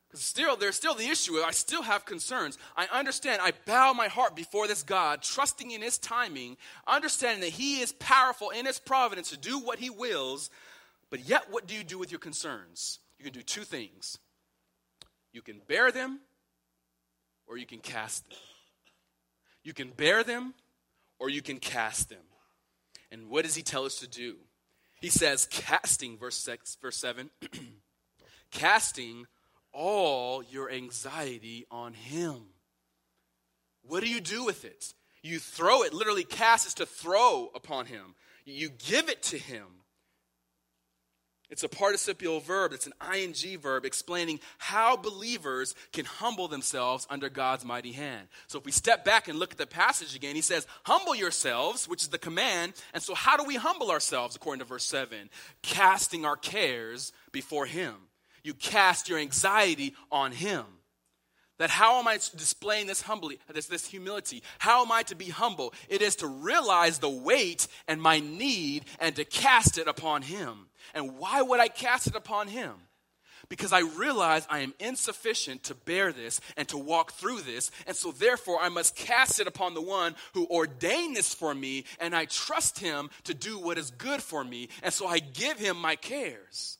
[0.08, 1.38] Because still, there's still the issue.
[1.38, 2.58] I still have concerns.
[2.78, 3.42] I understand.
[3.42, 7.94] I bow my heart before this God, trusting in His timing, understanding that He is
[7.94, 10.50] powerful in His providence to do what He wills.
[11.10, 13.00] But yet, what do you do with your concerns?
[13.18, 14.18] You can do two things
[15.32, 16.20] you can bear them,
[17.48, 18.38] or you can cast them.
[19.64, 20.54] You can bear them,
[21.20, 22.24] or you can cast them.
[23.12, 24.36] And what does He tell us to do?
[25.02, 27.30] He says, casting, verse, six, verse 7,
[28.52, 29.26] casting
[29.74, 32.38] all your anxiety on Him.
[33.84, 34.94] What do you do with it?
[35.24, 38.16] You throw it, literally, cast is to throw upon Him.
[38.46, 39.66] You give it to Him.
[41.52, 47.30] It's a participial verb, it's an ing verb explaining how believers can humble themselves under
[47.30, 48.30] God's mighty hand.
[48.48, 51.90] So if we step back and look at the passage again, he says, Humble yourselves,
[51.90, 52.74] which is the command.
[52.94, 55.30] And so, how do we humble ourselves, according to verse 7?
[55.62, 57.96] Casting our cares before Him.
[58.44, 60.64] You cast your anxiety on Him.
[61.58, 64.42] That how am I displaying this humbly, this, this humility?
[64.58, 65.74] How am I to be humble?
[65.90, 70.68] It is to realize the weight and my need and to cast it upon Him.
[70.94, 72.74] And why would I cast it upon Him?
[73.50, 77.72] Because I realize I am insufficient to bear this and to walk through this.
[77.86, 81.86] And so, therefore, I must cast it upon the one who ordained this for me,
[82.00, 84.70] and I trust Him to do what is good for me.
[84.84, 86.78] And so, I give Him my cares.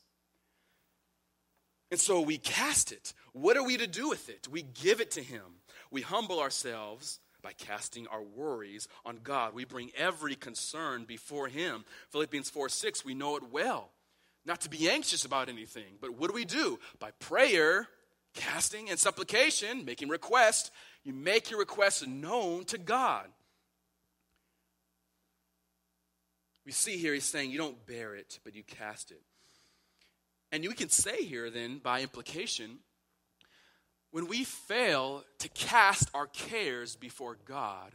[1.90, 3.12] And so we cast it.
[3.32, 4.48] What are we to do with it?
[4.48, 5.42] We give it to Him.
[5.90, 9.54] We humble ourselves by casting our worries on God.
[9.54, 11.84] We bring every concern before Him.
[12.10, 13.90] Philippians 4 6, we know it well.
[14.44, 16.78] Not to be anxious about anything, but what do we do?
[16.98, 17.88] By prayer,
[18.34, 20.72] casting, and supplication, making request,
[21.04, 23.26] you make your requests known to God.
[26.64, 29.22] We see here he's saying you don't bear it, but you cast it.
[30.52, 32.78] And we can say here, then, by implication,
[34.12, 37.92] when we fail to cast our cares before God,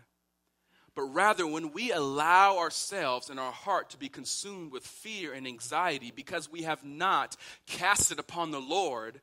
[0.96, 5.46] but rather when we allow ourselves and our heart to be consumed with fear and
[5.46, 9.22] anxiety because we have not cast it upon the Lord,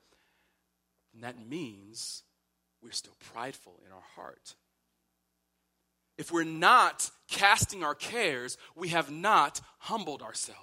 [1.12, 2.22] then that means
[2.80, 4.54] we're still prideful in our heart.
[6.16, 10.60] If we're not casting our cares, we have not humbled ourselves.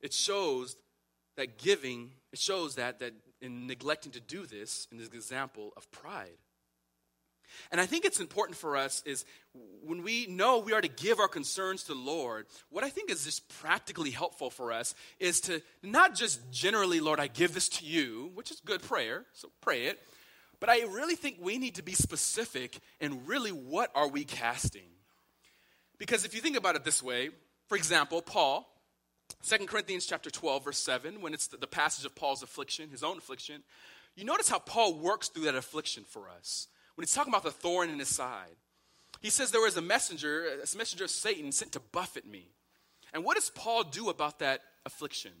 [0.00, 0.76] It shows
[1.36, 5.88] that giving, it shows that, that in neglecting to do this, in this example of
[5.92, 6.36] pride.
[7.70, 9.24] And I think it's important for us is
[9.84, 13.08] when we know we are to give our concerns to the Lord, what I think
[13.08, 17.68] is just practically helpful for us is to not just generally, Lord, I give this
[17.68, 20.00] to you, which is good prayer, so pray it,
[20.58, 24.90] but I really think we need to be specific in really what are we casting?
[25.98, 27.30] Because if you think about it this way,
[27.68, 28.68] for example, Paul,
[29.42, 33.02] 2 Corinthians chapter 12, verse 7, when it's the, the passage of Paul's affliction, his
[33.02, 33.62] own affliction,
[34.16, 36.68] you notice how Paul works through that affliction for us.
[36.94, 38.56] When he's talking about the thorn in his side,
[39.20, 42.48] he says there was a messenger, a messenger of Satan sent to buffet me.
[43.12, 45.32] And what does Paul do about that affliction?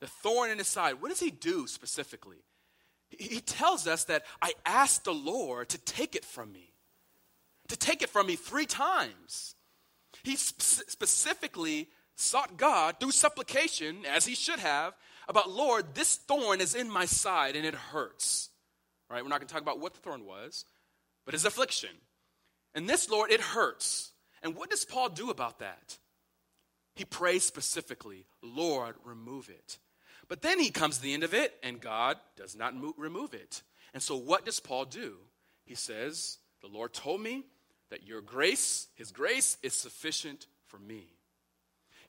[0.00, 1.00] The thorn in his side.
[1.00, 2.44] What does he do specifically?
[3.10, 6.72] He tells us that I asked the Lord to take it from me,
[7.68, 9.54] to take it from me three times.
[10.22, 14.94] He specifically sought God through supplication, as he should have,
[15.28, 18.50] about, Lord, this thorn is in my side and it hurts.
[19.10, 20.64] Right, we're not going to talk about what the thorn was,
[21.24, 21.90] but his affliction.
[22.74, 24.12] And this, Lord, it hurts.
[24.42, 25.98] And what does Paul do about that?
[26.94, 29.78] He prays specifically, Lord, remove it.
[30.28, 33.34] But then he comes to the end of it, and God does not mo- remove
[33.34, 33.62] it.
[33.92, 35.16] And so, what does Paul do?
[35.64, 37.44] He says, The Lord told me
[37.90, 41.08] that your grace, his grace, is sufficient for me.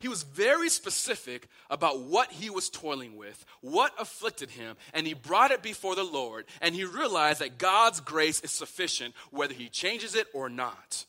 [0.03, 5.13] He was very specific about what he was toiling with, what afflicted him, and he
[5.13, 9.69] brought it before the Lord, and he realized that God's grace is sufficient whether he
[9.69, 11.05] changes it or not.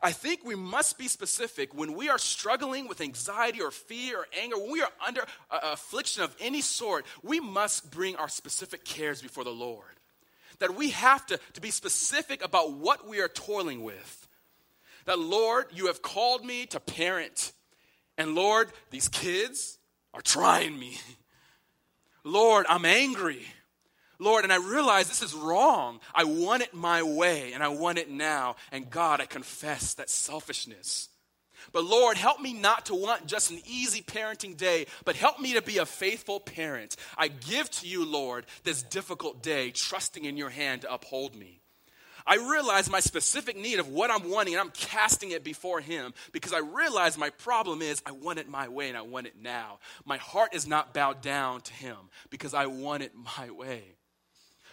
[0.00, 4.26] I think we must be specific when we are struggling with anxiety or fear or
[4.42, 9.20] anger, when we are under affliction of any sort, we must bring our specific cares
[9.20, 10.00] before the Lord.
[10.60, 14.26] That we have to, to be specific about what we are toiling with.
[15.04, 17.52] That, Lord, you have called me to parent.
[18.20, 19.78] And Lord, these kids
[20.12, 20.98] are trying me.
[22.22, 23.40] Lord, I'm angry.
[24.18, 26.00] Lord, and I realize this is wrong.
[26.14, 28.56] I want it my way, and I want it now.
[28.72, 31.08] And God, I confess that selfishness.
[31.72, 35.54] But Lord, help me not to want just an easy parenting day, but help me
[35.54, 36.96] to be a faithful parent.
[37.16, 41.62] I give to you, Lord, this difficult day, trusting in your hand to uphold me.
[42.26, 46.12] I realize my specific need of what I'm wanting, and I'm casting it before Him
[46.32, 49.34] because I realize my problem is I want it my way and I want it
[49.40, 49.78] now.
[50.04, 51.96] My heart is not bowed down to Him
[52.30, 53.96] because I want it my way.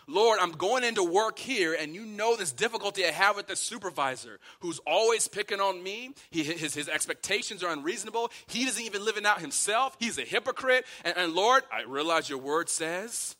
[0.09, 3.57] Lord, I'm going into work here, and you know this difficulty I have with the
[3.57, 6.13] supervisor who's always picking on me.
[6.29, 8.31] He, his, his expectations are unreasonable.
[8.47, 9.97] He doesn't even live it out himself.
[9.99, 10.85] He's a hypocrite.
[11.03, 13.35] And, and Lord, I realize your word says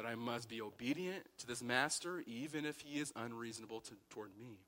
[0.00, 4.30] that I must be obedient to this master, even if he is unreasonable to, toward
[4.40, 4.60] me.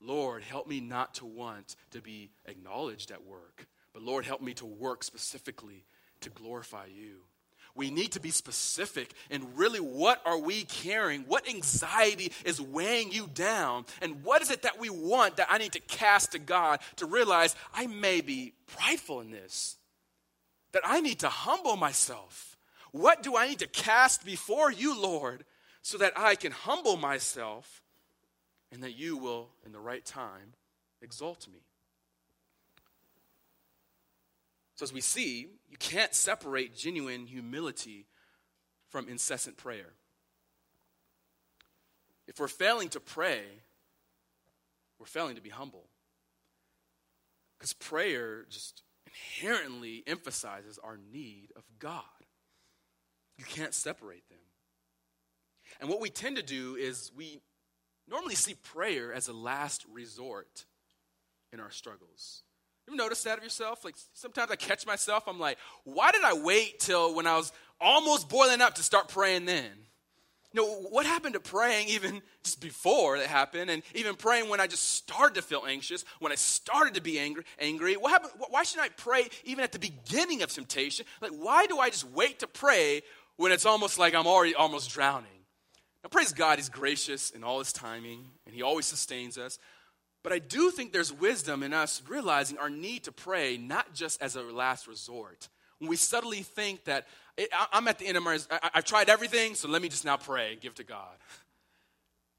[0.00, 4.52] Lord, help me not to want to be acknowledged at work, but Lord, help me
[4.54, 5.84] to work specifically
[6.22, 7.18] to glorify you.
[7.76, 11.22] We need to be specific and really what are we carrying?
[11.22, 13.86] What anxiety is weighing you down?
[14.02, 17.06] And what is it that we want that I need to cast to God to
[17.06, 19.76] realize I may be prideful in this?
[20.72, 22.53] That I need to humble myself.
[22.94, 25.44] What do I need to cast before you, Lord,
[25.82, 27.82] so that I can humble myself
[28.70, 30.52] and that you will, in the right time,
[31.02, 31.58] exalt me?
[34.76, 38.06] So, as we see, you can't separate genuine humility
[38.90, 39.94] from incessant prayer.
[42.28, 43.42] If we're failing to pray,
[45.00, 45.88] we're failing to be humble.
[47.58, 52.04] Because prayer just inherently emphasizes our need of God.
[53.38, 54.38] You can't separate them.
[55.80, 57.40] And what we tend to do is we
[58.08, 60.66] normally see prayer as a last resort
[61.52, 62.42] in our struggles.
[62.88, 63.84] You notice that of yourself?
[63.84, 67.50] Like sometimes I catch myself, I'm like, why did I wait till when I was
[67.80, 69.70] almost boiling up to start praying then?
[70.52, 74.60] You know, what happened to praying even just before that happened, and even praying when
[74.60, 77.42] I just started to feel anxious, when I started to be angry?
[77.58, 77.96] Angry.
[77.96, 78.34] What happened?
[78.50, 81.06] Why should I pray even at the beginning of temptation?
[81.20, 83.02] Like, why do I just wait to pray
[83.36, 85.30] when it's almost like I'm already almost drowning?
[86.02, 89.58] Now, praise God, He's gracious in all His timing, and He always sustains us.
[90.22, 94.22] But I do think there's wisdom in us realizing our need to pray not just
[94.22, 95.48] as a last resort.
[95.78, 97.06] When we subtly think that
[97.72, 98.38] I'm at the end of my,
[98.72, 101.14] I've tried everything, so let me just now pray and give to God.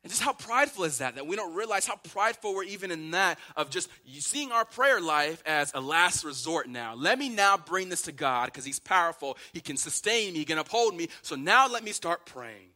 [0.05, 1.15] And just how prideful is that?
[1.15, 3.89] That we don't realize how prideful we're even in that of just
[4.19, 6.93] seeing our prayer life as a last resort now.
[6.93, 9.35] Let me now bring this to God because He's powerful.
[9.51, 11.07] He can sustain me, He can uphold me.
[11.23, 12.69] So now let me start praying.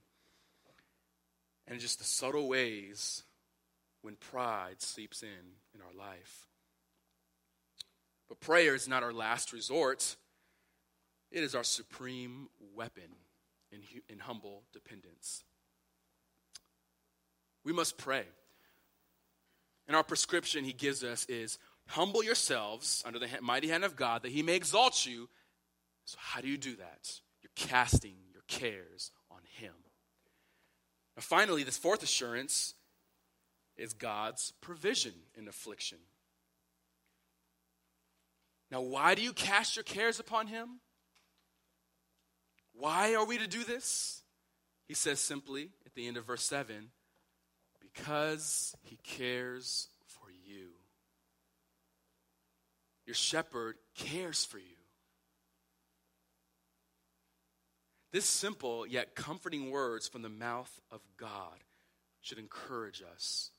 [1.67, 3.21] And just the subtle ways
[4.01, 6.47] when pride seeps in in our life.
[8.27, 10.15] But prayer is not our last resort,
[11.31, 13.17] it is our supreme weapon
[13.71, 15.43] in, in humble dependence.
[17.63, 18.25] We must pray.
[19.87, 21.57] And our prescription he gives us is
[21.87, 25.29] humble yourselves under the mighty hand of God that he may exalt you.
[26.05, 27.19] So, how do you do that?
[27.41, 29.73] You're casting your cares on him.
[31.15, 32.75] Now, finally, this fourth assurance
[33.75, 35.97] is God's provision in affliction.
[38.71, 40.81] Now, why do you cast your cares upon Him?
[42.73, 44.21] Why are we to do this?
[44.87, 46.91] He says simply at the end of verse 7
[47.99, 50.69] because He cares for you.
[53.05, 54.65] Your shepherd cares for you.
[58.11, 61.63] This simple yet comforting words from the mouth of God
[62.21, 63.51] should encourage us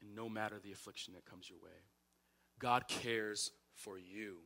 [0.00, 1.76] and no matter the affliction that comes your way.
[2.58, 4.38] God cares for you.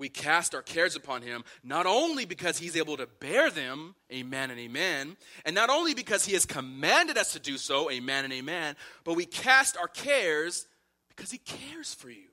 [0.00, 4.50] We cast our cares upon him not only because he's able to bear them, amen
[4.50, 8.32] and amen, and not only because he has commanded us to do so, amen and
[8.32, 10.66] amen, but we cast our cares
[11.10, 12.30] because he cares for you.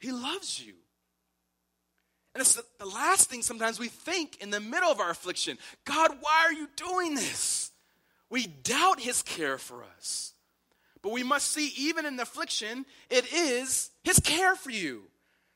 [0.00, 0.72] He loves you.
[2.34, 6.10] And it's the, last thing sometimes we think in the middle of our affliction God,
[6.20, 7.70] why are you doing this?
[8.30, 10.32] We doubt his care for us.
[11.02, 15.04] But we must see, even in affliction, it is his care for you,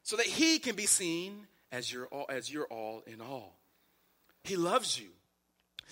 [0.05, 3.59] so that he can be seen as your all, as your all in all.
[4.45, 5.09] He loves you.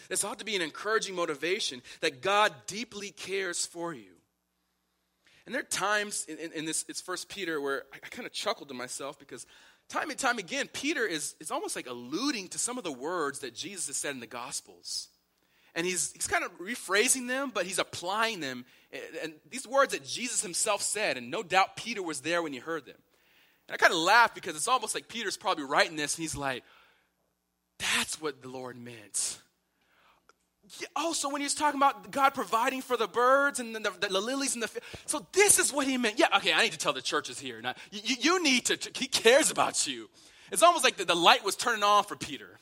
[0.08, 4.12] This ought to be an encouraging motivation that God deeply cares for you.
[5.46, 8.26] And there are times in, in, in this, it's First Peter, where I, I kind
[8.26, 9.46] of chuckled to myself because
[9.88, 13.40] time and time again, Peter is, is almost like alluding to some of the words
[13.40, 15.08] that Jesus has said in the Gospels.
[15.74, 18.66] And he's, he's kind of rephrasing them, but he's applying them.
[19.22, 22.58] And these words that Jesus himself said, and no doubt Peter was there when he
[22.58, 22.98] heard them.
[23.72, 26.36] And I kind of laugh because it's almost like Peter's probably writing this, and he's
[26.36, 26.62] like,
[27.78, 29.38] that's what the Lord meant.
[30.78, 34.20] Yeah, oh, when he's talking about God providing for the birds and the, the, the
[34.20, 34.68] lilies and the
[35.06, 36.18] so this is what he meant.
[36.18, 37.62] Yeah, okay, I need to tell the churches here.
[37.62, 40.10] Now, you, you need to, he cares about you.
[40.50, 42.58] It's almost like the, the light was turning on for Peter.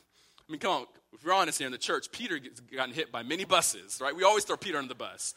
[0.47, 3.11] I mean, come on, if we're honest here in the church, Peter gets gotten hit
[3.11, 4.15] by many buses, right?
[4.15, 5.33] We always throw Peter under the bus.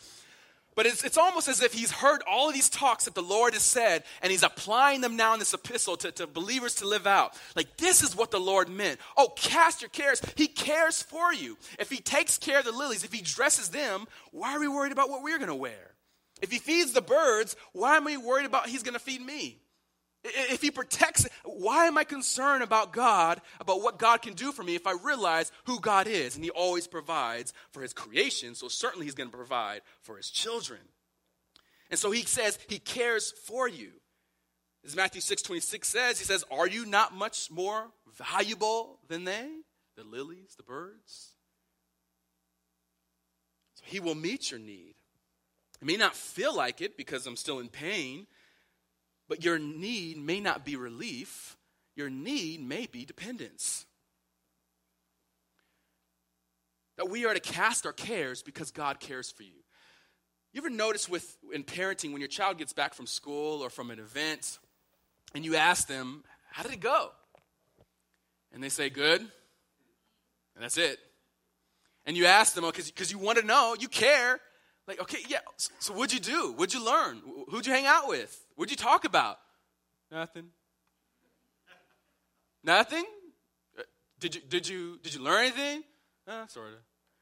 [0.74, 3.54] But it's, it's almost as if he's heard all of these talks that the Lord
[3.54, 7.06] has said, and he's applying them now in this epistle to, to believers to live
[7.06, 7.38] out.
[7.54, 8.98] Like, this is what the Lord meant.
[9.16, 10.20] Oh, cast your cares.
[10.36, 11.56] He cares for you.
[11.78, 14.92] If he takes care of the lilies, if he dresses them, why are we worried
[14.92, 15.94] about what we're going to wear?
[16.42, 19.60] If he feeds the birds, why am I worried about he's going to feed me?
[20.24, 24.62] If he protects, why am I concerned about God, about what God can do for
[24.62, 26.34] me if I realize who God is?
[26.34, 30.30] And he always provides for his creation, so certainly he's going to provide for his
[30.30, 30.80] children.
[31.90, 33.90] And so he says he cares for you.
[34.84, 39.48] As Matthew 6 26 says, he says, Are you not much more valuable than they?
[39.96, 41.34] The lilies, the birds?
[43.74, 44.94] So he will meet your need.
[45.80, 48.26] It may not feel like it because I'm still in pain
[49.34, 51.56] but your need may not be relief,
[51.96, 53.84] your need may be dependence.
[56.98, 59.64] That we are to cast our cares because God cares for you.
[60.52, 63.90] You ever notice with in parenting when your child gets back from school or from
[63.90, 64.60] an event
[65.34, 66.22] and you ask them,
[66.52, 67.10] How did it go?
[68.52, 69.20] And they say, Good.
[69.20, 69.30] And
[70.60, 71.00] that's it.
[72.06, 74.38] And you ask them, because you want to know, you care.
[74.86, 76.52] Like, okay, yeah, so what'd you do?
[76.52, 77.20] What'd you learn?
[77.48, 78.43] Who'd you hang out with?
[78.56, 79.38] What'd you talk about?
[80.10, 80.46] Nothing.
[82.62, 83.04] Nothing?
[83.78, 83.82] Uh,
[84.20, 85.82] did you, did you, did you learn anything?
[86.26, 86.74] Uh, sort of.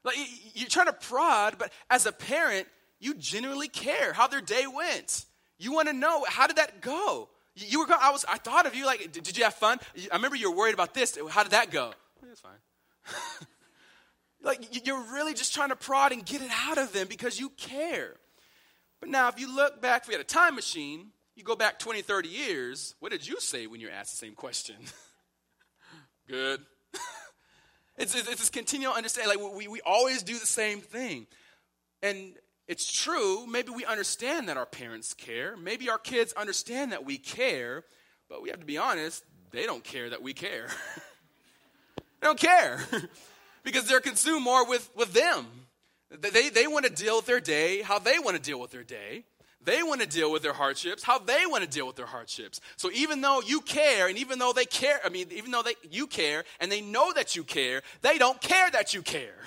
[0.03, 0.15] Like,
[0.53, 2.67] you're trying to prod, but as a parent,
[2.99, 5.25] you genuinely care how their day went.
[5.57, 7.29] You want to know, how did that go?
[7.55, 9.79] You were, I was, I thought of you, like, did you have fun?
[10.11, 11.17] I remember you were worried about this.
[11.29, 11.93] How did that go?
[12.31, 12.51] It's fine.
[14.43, 17.49] Like you're really just trying to prod and get it out of them because you
[17.49, 18.15] care.
[18.99, 21.79] But now, if you look back, if we had a time machine, you go back
[21.79, 24.75] 20, 30 years, what did you say when you're asked the same question?
[26.27, 26.61] Good.
[27.97, 29.37] it's, it's, it's this continual understanding.
[29.37, 31.27] Like we, we always do the same thing.
[32.01, 32.33] And
[32.67, 33.45] it's true.
[33.47, 35.57] Maybe we understand that our parents care.
[35.57, 37.83] Maybe our kids understand that we care.
[38.29, 40.67] But we have to be honest, they don't care that we care.
[41.97, 42.79] they don't care.
[43.63, 45.45] because they're consumed more with, with them.
[46.09, 48.83] They, they want to deal with their day how they want to deal with their
[48.83, 49.25] day.
[49.65, 52.59] They want to deal with their hardships how they want to deal with their hardships.
[52.75, 55.75] So even though you care, and even though they care, I mean, even though they,
[55.89, 59.35] you care, and they know that you care, they don't care that you care.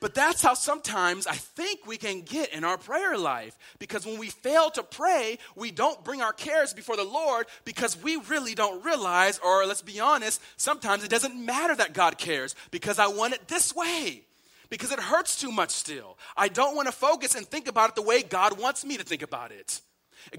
[0.00, 3.56] But that's how sometimes I think we can get in our prayer life.
[3.78, 7.96] Because when we fail to pray, we don't bring our cares before the Lord because
[8.02, 12.56] we really don't realize, or let's be honest, sometimes it doesn't matter that God cares
[12.72, 14.24] because I want it this way.
[14.72, 16.16] Because it hurts too much still.
[16.34, 19.04] I don't want to focus and think about it the way God wants me to
[19.04, 19.82] think about it.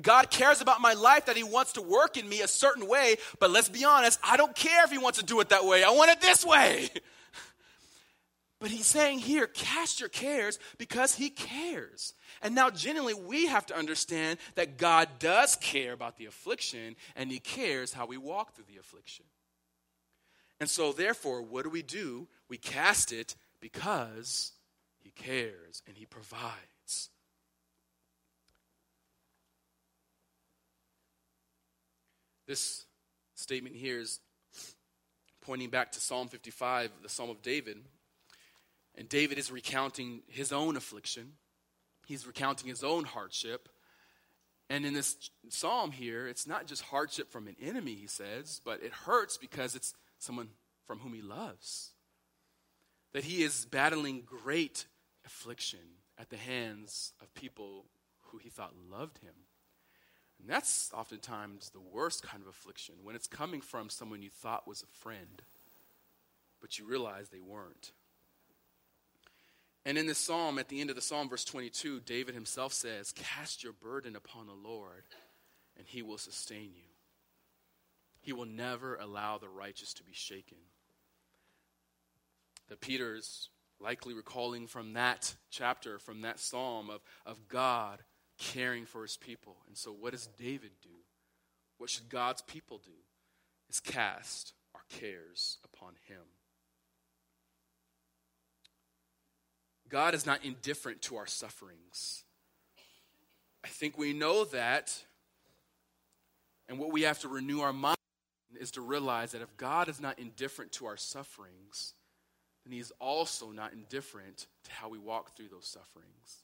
[0.02, 3.18] God cares about my life that He wants to work in me a certain way,
[3.40, 5.84] but let's be honest, I don't care if He wants to do it that way.
[5.84, 6.90] I want it this way.
[8.60, 12.14] But he's saying here, cast your cares because he cares.
[12.42, 17.30] And now, genuinely, we have to understand that God does care about the affliction and
[17.30, 19.26] he cares how we walk through the affliction.
[20.62, 22.30] And so, therefore, what do we do?
[22.48, 24.52] We cast it because
[25.00, 27.10] he cares and he provides.
[32.46, 32.84] This
[33.36, 34.20] statement here is
[35.42, 37.78] pointing back to Psalm 55, the Psalm of David.
[38.96, 41.32] And David is recounting his own affliction,
[42.06, 43.70] he's recounting his own hardship.
[44.70, 48.84] And in this psalm here, it's not just hardship from an enemy, he says, but
[48.84, 50.50] it hurts because it's someone
[50.86, 51.93] from whom he loves.
[53.14, 54.86] That he is battling great
[55.26, 55.80] affliction
[56.18, 57.86] at the hands of people
[58.28, 59.34] who he thought loved him.
[60.40, 64.68] And that's oftentimes the worst kind of affliction when it's coming from someone you thought
[64.68, 65.42] was a friend,
[66.60, 67.92] but you realize they weren't.
[69.86, 73.12] And in this psalm, at the end of the psalm, verse 22, David himself says,
[73.12, 75.04] Cast your burden upon the Lord,
[75.78, 76.90] and he will sustain you.
[78.22, 80.58] He will never allow the righteous to be shaken.
[82.74, 83.50] That Peter's
[83.80, 88.02] likely recalling from that chapter, from that psalm, of, of God
[88.40, 89.58] caring for his people.
[89.68, 90.90] And so, what does David do?
[91.78, 92.90] What should God's people do?
[93.70, 96.24] Is cast our cares upon him.
[99.88, 102.24] God is not indifferent to our sufferings.
[103.64, 105.00] I think we know that.
[106.68, 107.98] And what we have to renew our mind
[108.60, 111.94] is to realize that if God is not indifferent to our sufferings,
[112.66, 116.44] then he is also not indifferent to how we walk through those sufferings.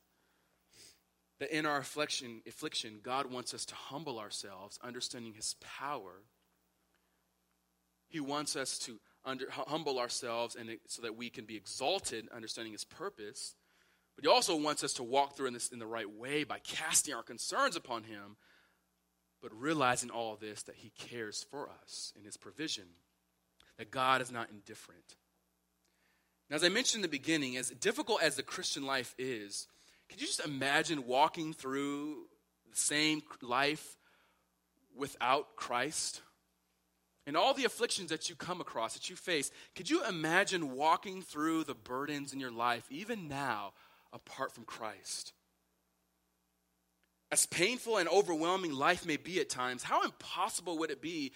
[1.40, 6.24] That in our affliction, affliction, God wants us to humble ourselves, understanding his power.
[8.10, 12.74] He wants us to under, humble ourselves and so that we can be exalted, understanding
[12.74, 13.56] his purpose.
[14.16, 16.60] But he also wants us to walk through in, this, in the right way by
[16.60, 18.36] casting our concerns upon him,
[19.42, 22.84] but realizing all this that he cares for us in his provision,
[23.78, 25.16] that God is not indifferent.
[26.50, 29.68] Now, as I mentioned in the beginning, as difficult as the Christian life is,
[30.10, 32.26] could you just imagine walking through
[32.70, 33.98] the same life
[34.96, 36.22] without Christ?
[37.28, 41.22] And all the afflictions that you come across, that you face, could you imagine walking
[41.22, 43.74] through the burdens in your life, even now,
[44.12, 45.34] apart from Christ?
[47.32, 51.32] As painful and overwhelming life may be at times, how impossible would it be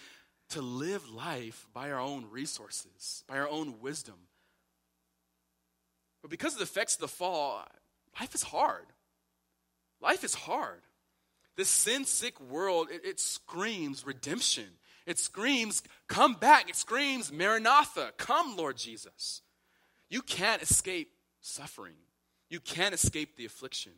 [0.49, 4.15] to live life by our own resources, by our own wisdom?
[6.23, 7.63] But because of the effects of the fall,
[8.19, 8.85] life is hard.
[10.01, 10.81] Life is hard.
[11.55, 14.65] This sin sick world, it, it, screams redemption.
[15.05, 16.69] It screams, come back.
[16.69, 19.41] It screams, Maranatha, come, Lord Jesus.
[20.09, 21.11] You can't escape
[21.41, 21.97] suffering,
[22.49, 23.91] you can't escape the affliction.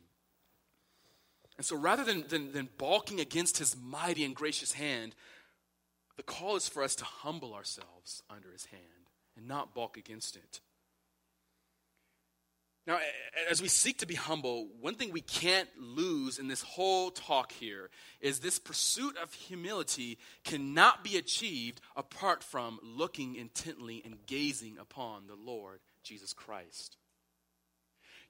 [1.56, 5.14] And so rather than, than, than balking against his mighty and gracious hand,
[6.16, 8.82] the call is for us to humble ourselves under his hand
[9.36, 10.60] and not balk against it.
[12.86, 13.00] Now,
[13.50, 17.50] as we seek to be humble, one thing we can't lose in this whole talk
[17.50, 24.78] here is this pursuit of humility cannot be achieved apart from looking intently and gazing
[24.78, 26.96] upon the Lord Jesus Christ.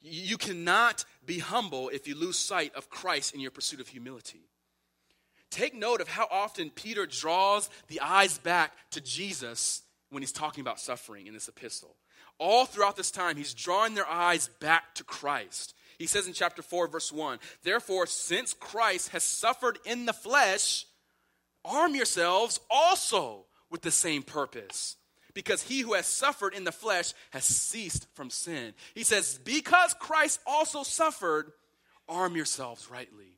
[0.00, 4.48] You cannot be humble if you lose sight of Christ in your pursuit of humility.
[5.50, 10.62] Take note of how often Peter draws the eyes back to Jesus when he's talking
[10.62, 11.96] about suffering in this epistle
[12.38, 15.74] all throughout this time, he's drawing their eyes back to Christ.
[15.98, 20.86] He says in chapter 4, verse 1 Therefore, since Christ has suffered in the flesh,
[21.64, 24.96] arm yourselves also with the same purpose.
[25.34, 28.72] Because he who has suffered in the flesh has ceased from sin.
[28.94, 31.52] He says, Because Christ also suffered,
[32.08, 33.35] arm yourselves rightly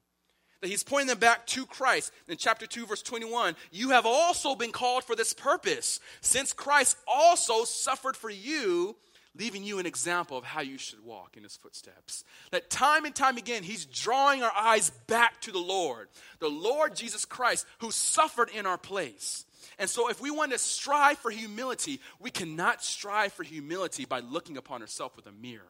[0.60, 2.12] that he's pointing them back to Christ.
[2.26, 6.96] In chapter 2, verse 21, you have also been called for this purpose, since Christ
[7.06, 8.96] also suffered for you,
[9.36, 12.24] leaving you an example of how you should walk in his footsteps.
[12.50, 16.08] That time and time again, he's drawing our eyes back to the Lord,
[16.40, 19.44] the Lord Jesus Christ, who suffered in our place.
[19.78, 24.20] And so, if we want to strive for humility, we cannot strive for humility by
[24.20, 25.62] looking upon ourselves with a mirror.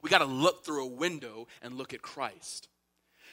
[0.00, 2.68] We got to look through a window and look at Christ.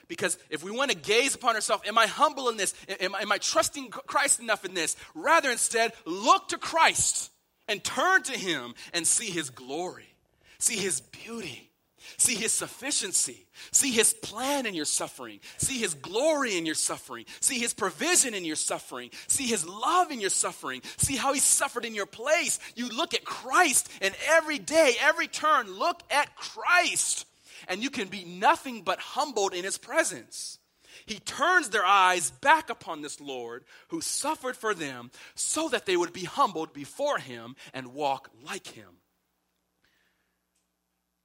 [0.08, 2.74] Because if we want to gaze upon ourselves, am I humble in this?
[2.99, 4.95] Am, am I trusting Christ enough in this?
[5.16, 7.32] Rather, instead, look to Christ
[7.68, 10.14] and turn to Him and see His glory,
[10.60, 11.72] see His beauty.
[12.18, 13.45] See his sufficiency.
[13.72, 15.39] See his plan in your suffering.
[15.58, 17.26] See his glory in your suffering.
[17.39, 19.12] See his provision in your suffering.
[19.28, 20.82] See his love in your suffering.
[20.97, 22.60] See how he suffered in your place.
[22.76, 27.26] You look at Christ, and every day, every turn, look at Christ
[27.72, 30.59] and you can be nothing but humbled in his presence.
[31.05, 35.95] He turns their eyes back upon this Lord who suffered for them so that they
[35.95, 38.97] would be humbled before him and walk like him.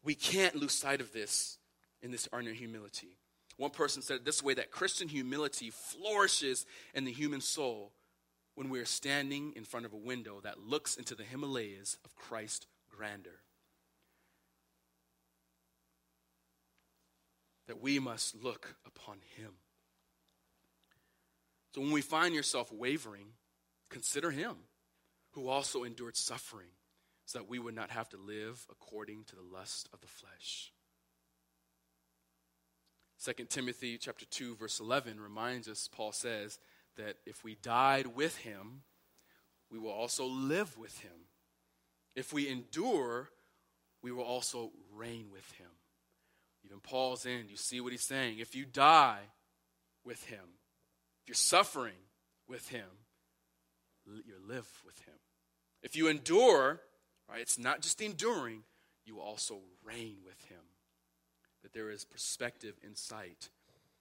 [0.05, 1.59] We can't lose sight of this
[2.01, 3.18] in this inner humility.
[3.57, 7.90] One person said it this way that Christian humility flourishes in the human soul
[8.55, 12.14] when we are standing in front of a window that looks into the Himalayas of
[12.14, 13.40] Christ's grandeur.
[17.67, 19.53] That we must look upon him.
[21.75, 23.27] So when we find yourself wavering,
[23.91, 24.57] consider him
[25.33, 26.69] who also endured suffering
[27.27, 30.73] so that we would not have to live according to the lust of the flesh.
[33.23, 36.59] 2 Timothy chapter 2 verse 11 reminds us Paul says
[36.97, 38.83] that if we died with him
[39.71, 41.27] we will also live with him.
[42.14, 43.31] If we endure
[44.03, 45.67] we will also reign with him.
[46.67, 48.39] Even Paul's in, you see what he's saying.
[48.41, 49.21] If you die
[50.05, 50.45] with him,
[51.23, 51.95] if you're suffering
[52.49, 52.87] with him,
[54.05, 55.14] you live with him.
[55.83, 56.81] If you endure,
[57.29, 58.62] right, it's not just enduring,
[59.05, 60.59] you also reign with him.
[61.62, 63.49] That there is perspective in sight,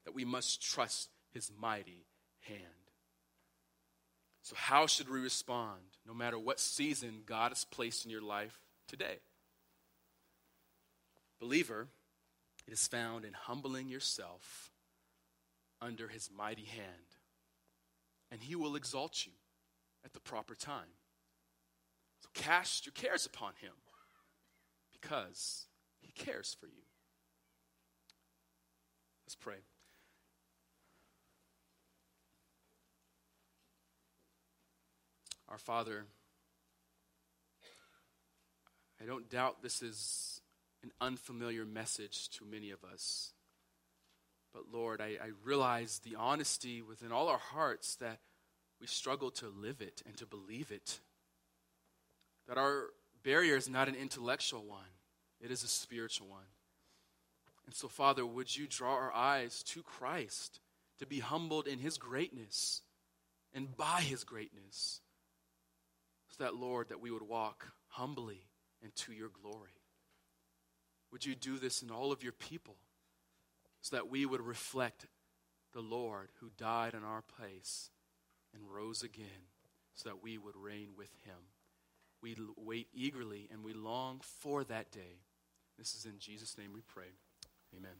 [0.05, 2.05] that we must trust his mighty
[2.41, 2.61] hand.
[4.43, 8.59] So, how should we respond no matter what season God has placed in your life
[8.87, 9.17] today?
[11.39, 11.87] Believer,
[12.67, 14.71] it is found in humbling yourself
[15.81, 17.17] under his mighty hand,
[18.31, 19.33] and he will exalt you
[20.03, 20.97] at the proper time.
[22.21, 23.73] So cast your cares upon him
[24.91, 25.67] because
[26.01, 26.83] he cares for you.
[29.25, 29.57] Let's pray.
[35.49, 36.05] Our Father,
[39.01, 40.41] I don't doubt this is
[40.85, 43.33] an unfamiliar message to many of us.
[44.53, 48.19] But Lord, I, I, realize the honesty within all our hearts that
[48.79, 50.99] we struggle to live it and to believe it.
[52.47, 52.85] That our
[53.23, 54.93] barrier is not an intellectual one,
[55.41, 56.47] it is a spiritual one.
[57.65, 60.59] And so, Father, would you draw our eyes to Christ
[60.99, 62.83] to be humbled in his greatness
[63.55, 65.01] and by his greatness?
[66.29, 68.45] So that, Lord, that we would walk humbly
[68.83, 69.71] into your glory.
[71.15, 72.75] Would you do this in all of your people
[73.79, 75.05] so that we would reflect
[75.71, 77.89] the Lord who died in our place
[78.53, 79.47] and rose again
[79.93, 81.37] so that we would reign with him?
[82.21, 85.21] We wait eagerly and we long for that day.
[85.77, 87.13] This is in Jesus' name we pray.
[87.77, 87.95] Amen.